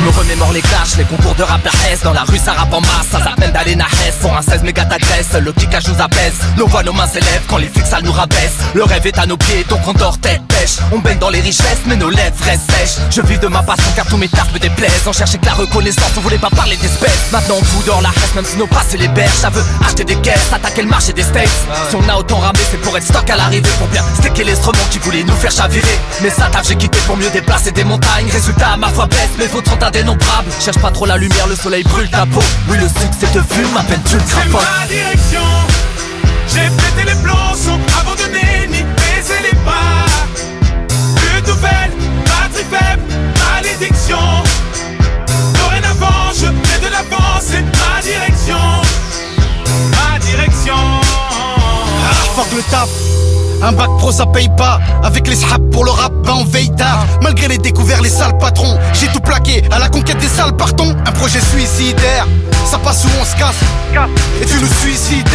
[0.00, 1.60] Je me remémore les clashs, les concours de rap
[1.92, 2.00] S.
[2.02, 4.86] Dans la rue ça rappe en masse, ça s'appelle d'aller Hess Pour un 16 méga
[4.86, 8.10] t'agresse, le kickage nous apaise Nos voix, nos mains s'élèvent quand les flics ça nous
[8.10, 8.54] rabaisse.
[8.72, 10.78] Le rêve est à nos pieds, donc on dort tête pêche.
[10.92, 12.96] On baigne dans les richesses, mais nos lèvres restent sèches.
[13.10, 15.06] Je vis de ma passion car tous mes tafs me déplaisent.
[15.06, 17.30] On cherchait que la reconnaissance, on voulait pas parler d'espèces.
[17.30, 19.34] Maintenant on fout dehors la reste, même si nos passes et les berges.
[19.34, 21.50] Ça veut acheter des caisses, attaquer le marché des steaks
[21.90, 23.68] Si on a autant ramé, c'est pour être stock à l'arrivée.
[23.78, 25.98] Pour bien sticker l'instrument qui voulait nous faire chavirer.
[26.22, 28.30] Mais ça taf j'ai quitté pour mieux déplacer des montagnes.
[28.32, 29.76] Résultat ma foi baisse, mais vôtres
[30.60, 33.76] Cherche pas trop la lumière, le soleil brûle ta peau Oui le succès te fume,
[33.76, 35.40] à peine tu le C'est crapotes ma direction.
[36.48, 40.06] J'ai pété les plombs, sont abandonnés, ni baisé les pas.
[41.16, 41.92] Plus de nouvelles,
[42.26, 43.02] batterie faible,
[43.52, 44.18] malédiction.
[45.54, 48.58] Dorénavant, je fais de l'avant, c'est ma direction.
[49.90, 50.74] Ma direction.
[52.04, 52.88] Ah, fuck le taf
[53.62, 54.80] un bac pro ça paye pas.
[55.02, 57.06] Avec les srap pour le rap ben on veille tard.
[57.22, 59.62] Malgré les découverts les sales patrons J'ai tout plaqué.
[59.70, 60.94] À la conquête des sales partons.
[61.06, 62.26] Un projet suicidaire.
[62.64, 63.60] Ça passe ou on se casse.
[64.40, 65.28] Et tu nous suicides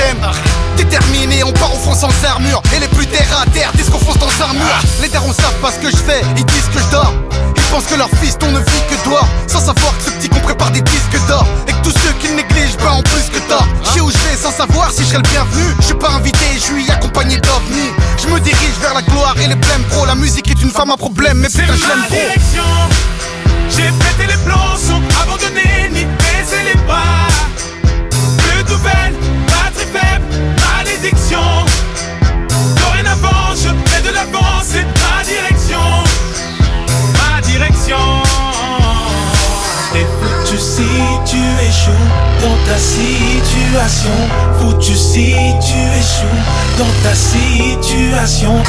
[0.78, 2.62] Déterminé on part au front sans armure.
[2.76, 4.80] Et les plus terre à terre disent qu'on fonce dans un mur.
[5.02, 7.14] Les darons savent pas ce que je fais Ils disent que je dors.
[7.56, 10.40] Ils pensent que leur fils ne vit que dehors Sans savoir que ce petit qu'on
[10.40, 11.46] prépare des disques d'or.
[11.68, 13.68] Et que tous ceux qui le négligent ben en plus que tort.
[13.84, 15.65] Je sais où je vais sans savoir si je serai le bienvenu
[18.96, 21.76] la gloire et les blèmes pro La musique est une femme à problème mais putain
[21.76, 22.64] je l'aime trop direction.
[23.70, 27.28] J'ai pété les plombs, sont abandonnés, ni baisé les pas.
[28.38, 29.16] Plus de nouvelles,
[29.48, 30.26] batterie faible,
[30.64, 31.66] malédiction.
[32.80, 35.86] Dorénavant, je fais de l'avant, c'est ma direction.
[37.20, 37.98] Ma direction.
[39.92, 40.88] T'es foutu si
[41.26, 42.08] tu échoues
[42.42, 44.16] dans ta situation.
[44.60, 46.40] Foutu si tu échoues
[46.78, 48.62] dans ta situation.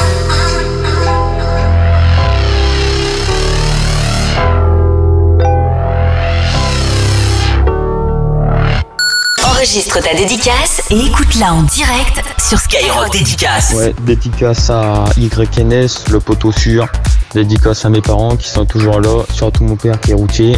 [9.45, 13.73] Enregistre ta dédicace et écoute-la en direct sur Skyrock Dédicace.
[13.75, 16.87] Ouais, dédicace à YNS, le poteau sûr.
[17.35, 20.57] Dédicace à mes parents qui sont toujours là, surtout mon père qui est routier.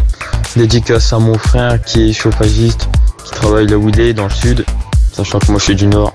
[0.54, 2.88] Dédicace à mon frère qui est chauffagiste,
[3.24, 4.66] qui travaille là où il est, dans le sud,
[5.12, 6.12] sachant que moi je suis du nord.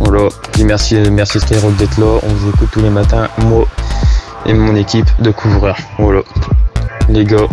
[0.00, 2.18] Voilà, dis merci, merci Skyrock d'être là.
[2.22, 3.64] On vous écoute tous les matins, moi
[4.46, 5.78] et mon équipe de couvreurs.
[5.98, 6.22] Voilà.
[7.08, 7.48] Les gars,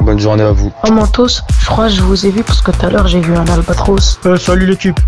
[0.00, 0.72] bonne journée à vous.
[0.84, 3.20] Oh Mentos, je crois que je vous ai vu parce que tout à l'heure j'ai
[3.20, 4.18] vu un albatros.
[4.26, 4.98] Euh, salut l'équipe.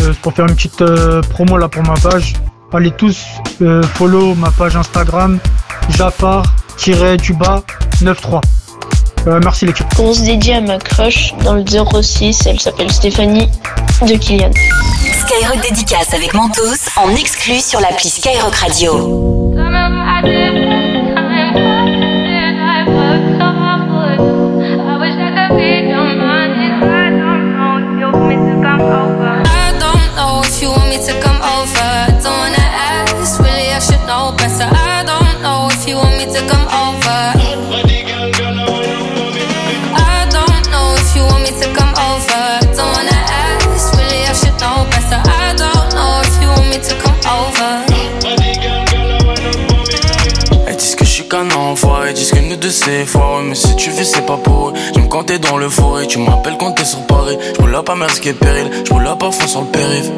[0.00, 2.34] Euh, c'est pour faire une petite euh, promo là pour ma page.
[2.72, 3.24] Allez tous
[3.62, 5.38] euh, follow ma page Instagram
[5.90, 7.62] Jafar-du-bas
[8.00, 8.53] 93.
[9.26, 9.86] Euh, merci l'équipe.
[9.98, 13.48] On se dédie à ma crush dans le 06, elle s'appelle Stéphanie
[14.02, 14.50] de Kylian.
[15.26, 19.54] Skyrock Dédicace avec Mentos en exclu sur l'appli Skyrock Radio.
[52.74, 55.68] C'est foireux Mais si tu veux c'est pas pour eux, j'aime quand t'es dans le
[55.68, 58.70] forêt Tu m'appelles quand t'es sur Paris, j'roule up à me risquer péril.
[58.86, 60.10] J'roule up à fond sur le périph'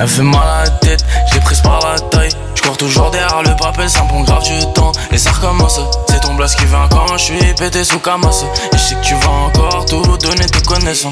[0.00, 2.30] Elle fait mal à la tête, j'ai prise par la taille.
[2.54, 4.92] J'cours toujours derrière le papel, ça me prend grave du temps.
[5.12, 8.44] Et ça recommence, c'est ton blast qui vient quand je suis pété sous Camas.
[8.72, 10.46] Et je sais que tu vas encore tout donner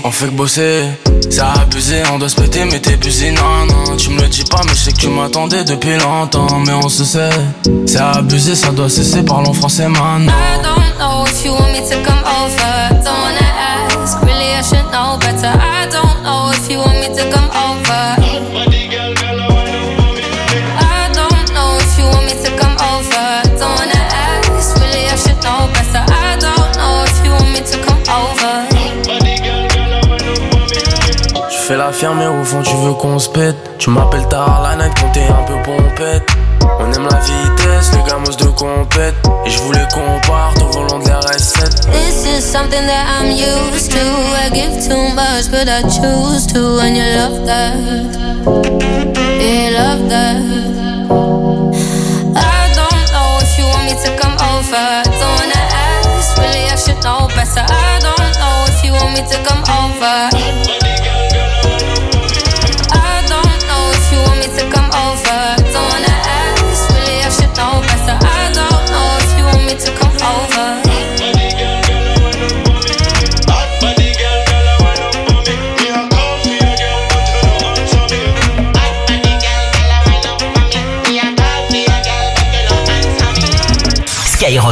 [0.04, 0.82] On fait que bosser,
[1.30, 4.42] c'est abusé, on doit se péter mais t'es busy Non, non, tu me le dis
[4.42, 7.30] pas mais je sais que tu m'attendais depuis longtemps Mais on se sait,
[7.86, 11.78] c'est abusé, ça doit cesser, parlons français maintenant I don't know if you want me
[11.88, 13.04] to come over.
[13.04, 13.46] Don't wanna
[14.02, 15.52] ask, really I should know better.
[15.54, 16.09] I don't
[32.02, 33.56] Mais au fond tu veux qu'on se pète?
[33.78, 36.22] Tu m'appelles tard la night quand t'es un peu pompette
[36.80, 40.98] On aime la vitesse, les gamos de compète Et je voulais qu'on parte au volant
[40.98, 44.00] de la RS7 This is something that I'm used to.
[44.00, 46.78] I give too much, but I choose to.
[46.80, 47.76] And you love that.
[49.38, 50.40] You love that.
[52.34, 55.02] I don't know if you want me to come over.
[55.04, 57.64] Don't wanna ask, really I should know better.
[57.68, 60.30] I don't know if you want me to come over.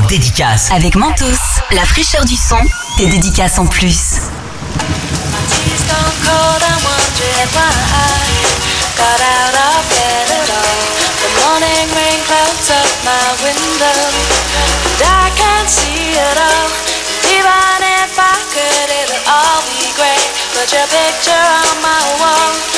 [0.02, 0.70] Dédicace.
[0.70, 1.24] Avec Mentos,
[1.72, 2.58] la fraîcheur du son,
[2.96, 4.20] tes dédicaces en plus.
[17.28, 20.28] Even if I could, it'll all be great.
[20.54, 22.77] Put your picture on my wall.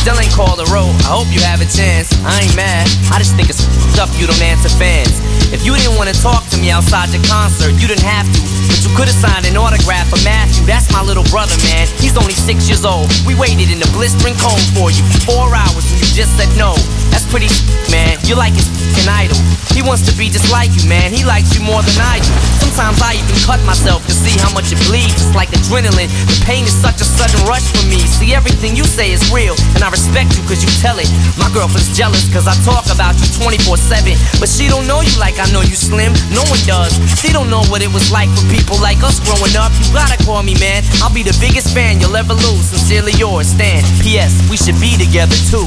[0.00, 0.88] Still ain't called a row.
[1.04, 2.08] I hope you have a chance.
[2.24, 2.88] I ain't mad.
[3.12, 3.60] I just think it's
[4.00, 5.20] up you don't answer fans.
[5.52, 8.40] If you didn't want to talk to me outside the concert, you didn't have to.
[8.64, 10.64] But you could have signed an autograph for Matthew.
[10.64, 11.84] That's my little brother, man.
[12.00, 13.12] He's only six years old.
[13.28, 16.48] We waited in the blistering cold for you for four hours and you just said
[16.56, 16.72] no.
[17.10, 17.50] That's pretty
[17.90, 18.18] man.
[18.24, 19.38] You're like his f***ing idol.
[19.74, 21.12] He wants to be just like you, man.
[21.14, 22.32] He likes you more than I do.
[22.62, 25.14] Sometimes I even cut myself to see how much it bleeds.
[25.18, 26.10] It's like adrenaline.
[26.26, 27.98] The pain is such a sudden rush for me.
[28.06, 31.10] See, everything you say is real, and I respect you cause you tell it.
[31.38, 34.14] My girlfriend's jealous cause I talk about you 24-7.
[34.38, 36.14] But she don't know you like I know you slim.
[36.30, 36.94] No one does.
[37.18, 39.70] She don't know what it was like for people like us growing up.
[39.86, 40.82] You gotta call me, man.
[41.02, 42.70] I'll be the biggest fan you'll ever lose.
[42.70, 43.82] Sincerely yours, Stan.
[44.02, 44.34] P.S.
[44.50, 45.66] We should be together too.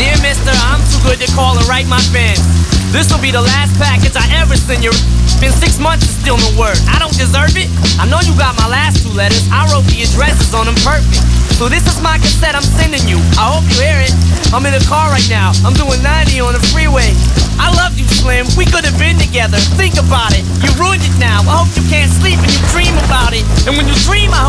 [0.00, 2.79] Dear mister, I'm too good to call and write my fans.
[2.90, 4.90] This will be the last package I ever send you.
[5.38, 6.74] Been six months and still no word.
[6.90, 7.70] I don't deserve it.
[8.02, 9.46] I know you got my last two letters.
[9.54, 11.22] I wrote the addresses on them perfect.
[11.54, 13.22] So this is my cassette I'm sending you.
[13.38, 14.10] I hope you hear it.
[14.50, 15.54] I'm in a car right now.
[15.62, 17.14] I'm doing 90 on the freeway.
[17.62, 18.50] I love you, Slim.
[18.58, 19.62] We could have been together.
[19.78, 20.42] Think about it.
[20.58, 21.46] You ruined it now.
[21.46, 22.09] I hope you can't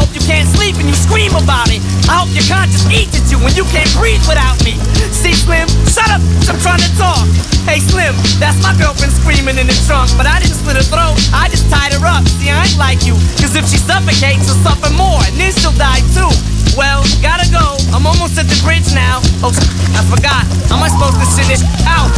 [0.02, 1.78] I hope you can't sleep and you scream about it.
[2.10, 4.82] I hope your conscience eats at you when you can't breathe without me.
[5.14, 6.18] See, Slim, shut up.
[6.50, 7.30] I'm trying to talk.
[7.70, 10.10] Hey, Slim, that's my girlfriend screaming in the trunk.
[10.18, 11.22] But I didn't slit her throat.
[11.38, 12.26] I just tied her up.
[12.42, 13.14] See, I ain't like you.
[13.38, 15.22] Cause if she suffocates, she'll suffer more.
[15.30, 16.34] And then she'll die too.
[16.74, 17.78] Well, gotta go.
[17.94, 19.22] I'm almost at the bridge now.
[19.46, 20.50] Oh, I forgot.
[20.74, 22.10] Am I supposed to send this out?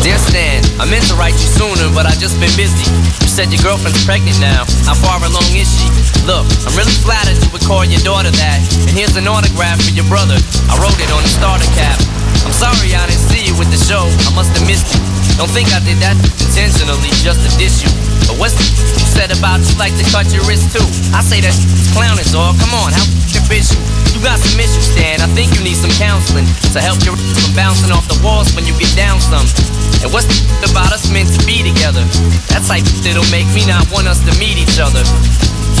[0.00, 2.88] Dear Stan, I meant to write you sooner, but I just been busy.
[3.20, 4.64] You said your girlfriend's pregnant now.
[4.88, 5.92] How far along is she?
[6.24, 8.60] Look, I'm really flattered you would call your daughter that.
[8.88, 10.40] And here's an autograph for your brother.
[10.72, 12.00] I wrote it on the starter cap.
[12.48, 14.08] I'm sorry I didn't see you with the show.
[14.08, 15.19] I must have missed you.
[15.36, 17.90] Don't think I did that intentionally just to diss you.
[18.26, 20.84] But what's the you said about you like to cut your wrist too?
[21.12, 21.54] I say that
[21.92, 22.58] clowning, dog.
[22.58, 23.04] Come on, how
[23.34, 23.80] the bitch you?
[24.14, 25.22] You got some issues, Stan.
[25.22, 28.66] I think you need some counseling to help your from bouncing off the walls when
[28.66, 29.46] you get down some.
[30.02, 32.02] And what's the about us meant to be together?
[32.48, 35.02] That's like that'll make me not want us to meet each other.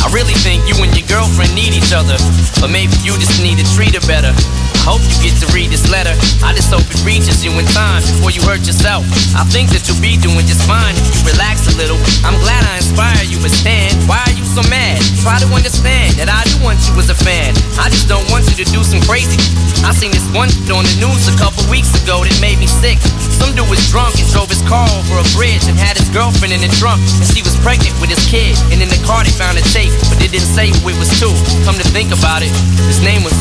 [0.00, 2.16] I really think you and your girlfriend need each other.
[2.60, 4.32] But maybe you just need to treat her better.
[4.80, 6.16] I hope you get to read this letter.
[6.40, 9.04] I just hope it reaches you in time before you hurt yourself.
[9.36, 12.00] I think that you'll be doing just fine if you relax a little.
[12.24, 14.96] I'm glad I inspire you, but Stan, why are you so mad?
[15.20, 17.52] Try to understand that I do want you as a fan.
[17.76, 19.36] I just don't want you to do some crazy.
[19.84, 22.96] I seen this one on the news a couple weeks ago that made me sick.
[23.36, 26.56] Some dude was drunk and drove his car over a bridge and had his girlfriend
[26.56, 27.00] in the trunk.
[27.20, 28.56] And she was pregnant with his kid.
[28.72, 31.08] And in the car they found a tape, but they didn't say who it was
[31.20, 31.28] to.
[31.64, 32.50] Come to think about it,
[32.86, 33.32] his name was,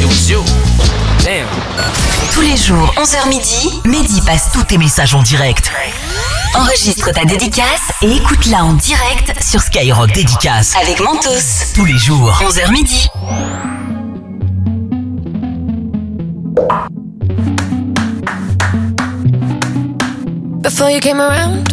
[0.00, 0.42] it was you.
[1.24, 1.46] Damn.
[2.32, 5.70] Tous les jours, 11h midi, Mehdi passe tous tes messages en direct.
[6.54, 10.74] Enregistre ta dédicace et écoute-la en direct sur Skyrock Dédicace.
[10.80, 11.28] avec Mentos.
[11.74, 12.32] Tous les jours.
[12.42, 13.08] 11h midi.
[20.62, 21.68] Before you came around,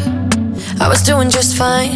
[0.80, 1.96] I was doing just fine.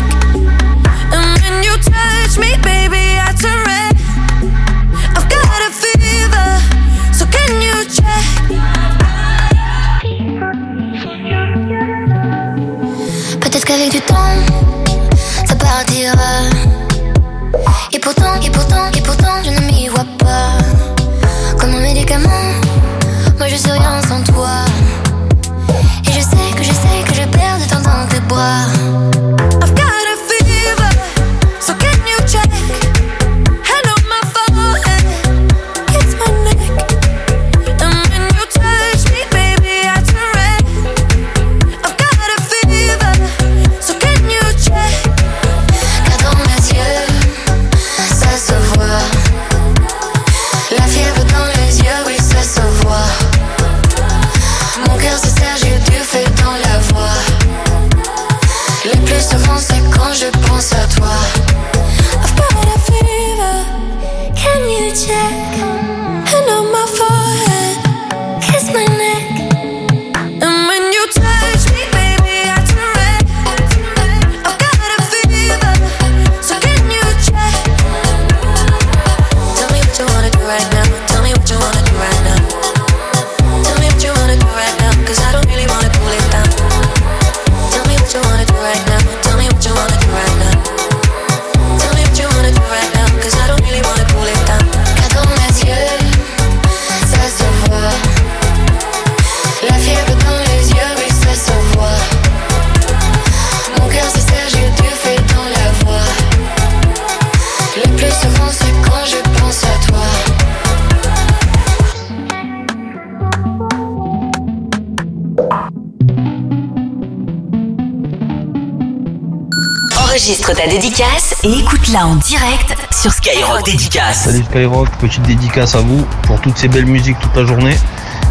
[124.23, 127.73] Salut Skyrock, petite dédicace à vous pour toutes ces belles musiques toute la journée.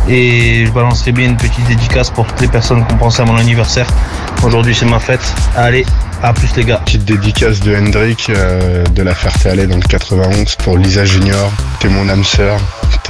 [0.08, 3.24] Et je balancerai bien une petite dédicace pour toutes les personnes qui ont pensé à
[3.24, 3.88] mon anniversaire.
[4.44, 5.34] Aujourd'hui c'est ma fête.
[5.56, 5.84] Allez,
[6.22, 6.80] à plus les gars.
[6.84, 11.50] Petite dédicace de Hendrik euh, de la Ferté-Alais dans le 91 pour Lisa Junior.
[11.80, 12.60] T'es mon âme sœur,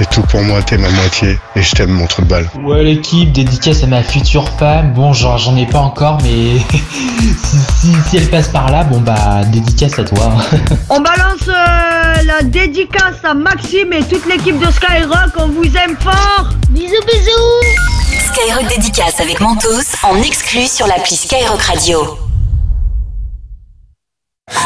[0.01, 2.49] t'es tout pour moi, t'es ma moitié et je t'aime mon trou de balle.
[2.63, 4.93] Ouais l'équipe, dédicace à ma future femme.
[4.93, 6.57] Bon genre j'en ai pas encore mais
[7.43, 10.33] si, si- si elle passe par là, bon bah dédicace à toi.
[10.89, 15.95] On balance euh, la dédicace à Maxime et toute l'équipe de Skyrock, on vous aime
[15.99, 19.69] fort Bisous bisous Skyrock dédicace avec Mentos
[20.03, 22.30] en exclu sur l'appli Skyrock Radio.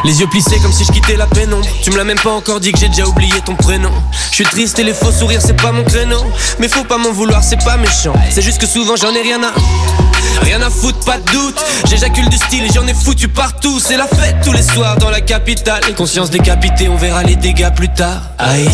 [0.03, 2.59] Les yeux plissés comme si je quittais la pénombre Tu me l'as même pas encore
[2.59, 3.91] dit que j'ai déjà oublié ton prénom.
[4.29, 6.23] Je suis triste et les faux sourires c'est pas mon créneau.
[6.59, 8.13] Mais faut pas m'en vouloir c'est pas méchant.
[8.29, 9.51] C'est juste que souvent j'en ai rien à
[10.41, 11.63] Rien à foutre, pas de doute.
[11.85, 13.79] J'éjacule du style et j'en ai foutu partout.
[13.79, 15.81] C'est la fête tous les soirs dans la capitale.
[15.95, 18.21] Conscience décapitée, on verra les dégâts plus tard.
[18.37, 18.69] Aïe.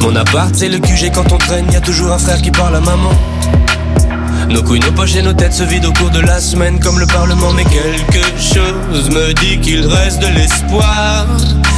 [0.00, 2.76] Mon appart c'est le QG quand on traîne y a toujours un frère qui parle
[2.76, 3.10] à maman
[4.48, 6.78] nos couilles, nos poches et nos têtes se vident au cours de la semaine.
[6.80, 11.26] Comme le Parlement Mais quelque chose me dit qu'il reste de l'espoir.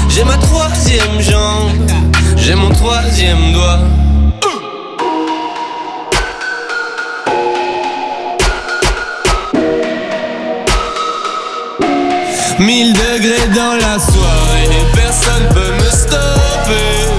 [0.09, 1.91] J'ai ma troisième jambe,
[2.37, 3.81] j'ai mon troisième doigt.
[12.59, 17.16] Mille degrés dans la soirée, personne peut me stopper.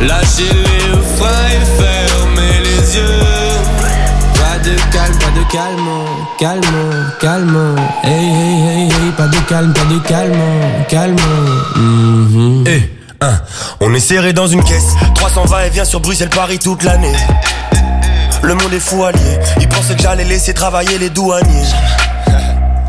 [0.00, 3.22] Lâchez les freins et fermez les yeux.
[4.34, 5.88] Pas de calme, pas de calme,
[6.38, 7.76] calme, calme.
[8.04, 10.32] Hey, hey, hey, hey, pas de calme, pas de calme,
[10.88, 11.16] calme.
[12.66, 12.90] Eh,
[13.22, 13.40] hein,
[13.80, 14.94] on est serré dans une caisse.
[15.14, 17.16] 320 et vient sur Bruxelles-Paris toute l'année.
[18.42, 19.38] Le monde est fou allié.
[19.60, 21.64] Ils pensaient que j'allais laisser travailler les douaniers.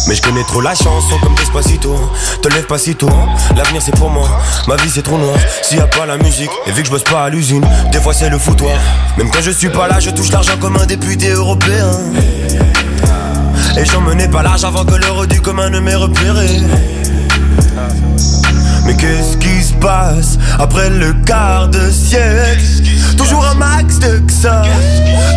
[0.07, 1.93] Mais je connais trop la chanson comme Despacito.
[2.41, 3.09] Te lève pas si tôt,
[3.55, 4.29] l'avenir c'est pour moi.
[4.67, 6.91] Ma vie c'est trop noir, s'il y a pas la musique Et vu que je
[6.91, 8.79] bosse pas à l'usine, des fois c'est le foutoir.
[9.17, 11.91] Même quand je suis pas là, je touche l'argent comme un député européen.
[13.77, 16.61] Et j'en menais pas large avant que l'heure du commun ne m'ait repéré.
[18.85, 22.63] Mais qu'est-ce qui se passe après le quart de siècle?
[23.17, 24.61] Toujours un max de ça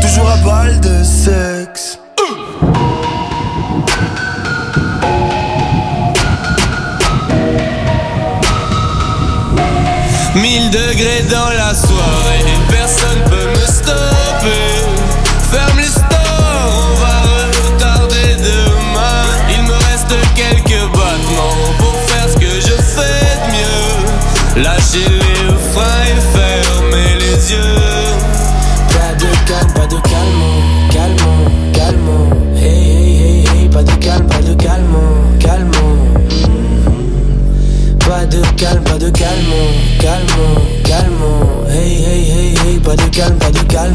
[0.00, 1.98] Toujours à balle de sexe
[10.34, 14.84] 1000 degrés dans la soirée, personne peut me stopper.
[15.50, 17.22] Ferme les stores, on va
[17.64, 19.24] retarder demain.
[19.50, 24.62] Il me reste quelques battements pour faire ce que je fais de mieux.
[24.62, 27.89] Lâchez les freins et fermez les yeux.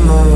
[0.03, 0.34] Pas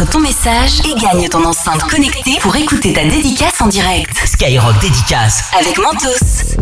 [0.00, 4.16] Enregistre ton message et gagne ton enceinte connectée pour écouter ta dédicace en direct.
[4.24, 5.50] Skyrock dédicace.
[5.58, 6.59] Avec Mentos.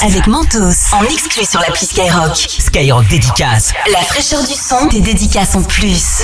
[0.00, 0.92] Avec Mentos.
[0.92, 2.36] En exclu sur l'appli Skyrock.
[2.36, 3.72] Skyrock Dédicace.
[3.92, 6.22] La fraîcheur du son, des dédicaces en plus.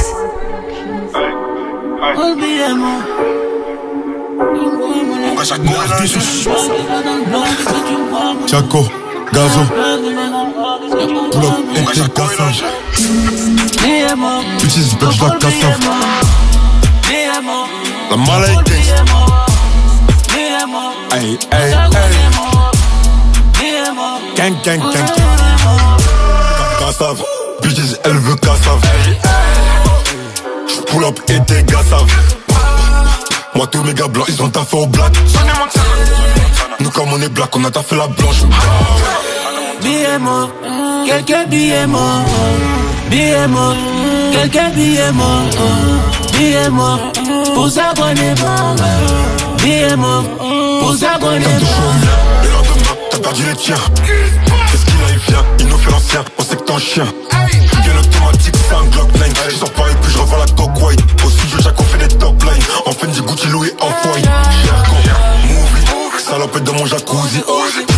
[8.46, 8.86] Chaco,
[9.32, 9.60] Gazo,
[12.14, 12.64] cassage.
[14.62, 15.78] Utilise bitch la cassave.
[18.10, 18.16] La
[21.16, 22.53] Hey, hey, hey.
[24.44, 25.08] Gang, gang, gang.
[26.78, 27.22] Cassave,
[27.62, 28.82] bitches, elle veut cassave.
[30.86, 32.04] Pull up et t'es cassave.
[33.54, 35.14] Moi tous mes gars blancs ils ont taffé au black
[36.78, 38.42] Nous comme on est black on a taffé la blanche.
[39.80, 40.50] Billets morts,
[41.06, 42.26] quelques billets morts.
[43.08, 43.76] Billets morts,
[45.12, 45.56] pour.
[46.36, 46.76] Billets
[49.96, 51.44] morts, pour lendemain
[53.14, 53.76] t'as perdu les tiens
[55.34, 57.06] A il nous fait l'ancien On sait que t'es un chien.
[57.82, 60.82] Bien automatique c'est un Glock 9 Je sors pas et puis je revois la coque
[60.82, 62.62] white Au studio Jack on fait des top lines.
[62.86, 64.24] En Fendi Gucci Louis Off-White
[64.64, 64.94] Cherko,
[65.48, 67.42] movie Salopette dans mon jacuzzi.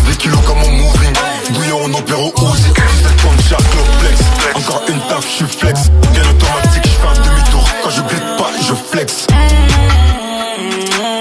[0.09, 1.13] Des kilos comme mon moving
[1.51, 2.63] Bouillon en opéra au Uzi.
[2.63, 3.61] 17 comme Jack
[3.99, 4.19] Flex.
[4.55, 5.79] Encore une taf je suis flex.
[6.13, 7.63] Bien automatique je fais un demi-tour.
[7.83, 9.27] Quand je glisse pas je flex.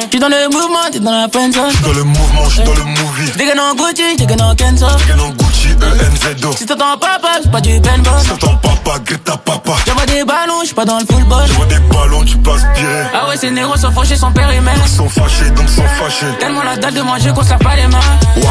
[0.09, 1.71] J'suis dans le mouvement, t'es dans la friend zone.
[1.71, 3.31] J'suis dans le mouvement, j'suis dans le movie.
[3.35, 4.87] J'dégaine en Gucci, j'dégaine en Kenzo.
[4.99, 5.46] J'dégaine en Gucci,
[5.83, 8.23] E-N-Z-O Si t'entends papa, c'est pas du Ben Boss.
[8.23, 11.45] Si t'entends papa, grille ta papa J'envoie des ballons, j'suis pas dans le football.
[11.49, 14.81] J'envoie des ballons, tu peux aspirer Ah ouais, ces négros sont fauchés, sont périmètres.
[14.87, 17.77] Ils sont fâchés, donc sont fâchés Tellement la dalle de manger qu'on se lave pas
[17.77, 17.99] les mains.
[18.37, 18.45] Waouh,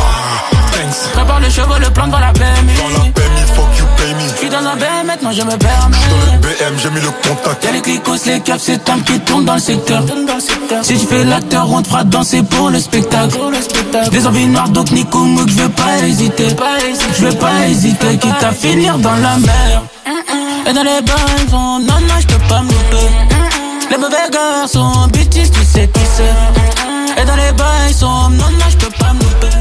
[0.71, 2.73] thanks Prépare le chevaux, le plan devant la PMI.
[2.77, 5.97] Dans la PMI, fuck you pay me J'suis dans un BM, maintenant je me permets.
[6.09, 9.19] Dans le BM, j'ai mis le contact Y'a les clicos, les caps, c'est temps qui
[9.21, 10.03] tourne dans le secteur.
[10.81, 13.37] Si tu fais l'acteur, on te fera danser pour le spectacle.
[14.11, 16.47] Des envies noires, donc Nico Mouk, je vais pas hésiter.
[17.17, 19.83] Je vais pas hésiter, quitte à finir dans la mer.
[20.67, 23.07] Et dans les bains, non, non, je peux pas me louper.
[23.89, 27.21] Les mauvais garçons, bitches, tu sais qui c'est.
[27.21, 29.55] Et dans les bains, non, non, je peux pas me louper.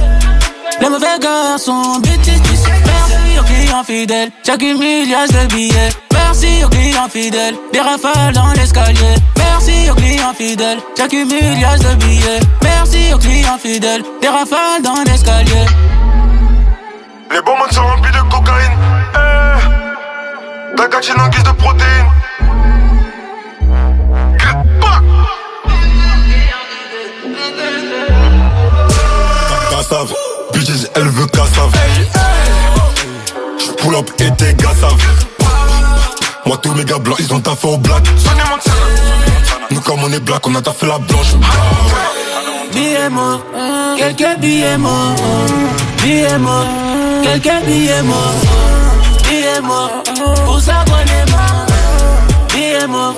[0.81, 2.73] Les mauvais garçons, bitches, tu sais.
[2.85, 5.91] Merci aux clients fidèles, chaque milliard de billets.
[6.13, 9.15] Merci aux clients fidèles, des rafales dans l'escalier.
[9.37, 12.41] Merci aux clients fidèles, chaque milliard de billets.
[12.63, 15.67] Merci aux clients fidèles, des rafales dans l'escalier.
[17.31, 18.77] Les bonbons sont remplis de cocaïne.
[19.15, 20.77] Eh.
[20.77, 22.11] Ta en guise de protéines.
[29.71, 30.15] Cassave,
[30.53, 31.73] bitches elle veut cassave.
[33.79, 34.93] Pull up et t'es gassave.
[36.47, 38.05] Moi tous mes gars blancs ils ont taffé au black.
[39.71, 41.35] Nous comme on est black on a taffé la blanche.
[42.73, 43.41] Billets morts,
[43.97, 45.17] quelques billets morts.
[46.03, 46.67] Billets morts,
[47.25, 48.41] quelques billets morts.
[49.29, 50.03] Billets morts,
[50.45, 51.67] pour ça qu'on est mort.
[52.53, 53.17] Billets morts,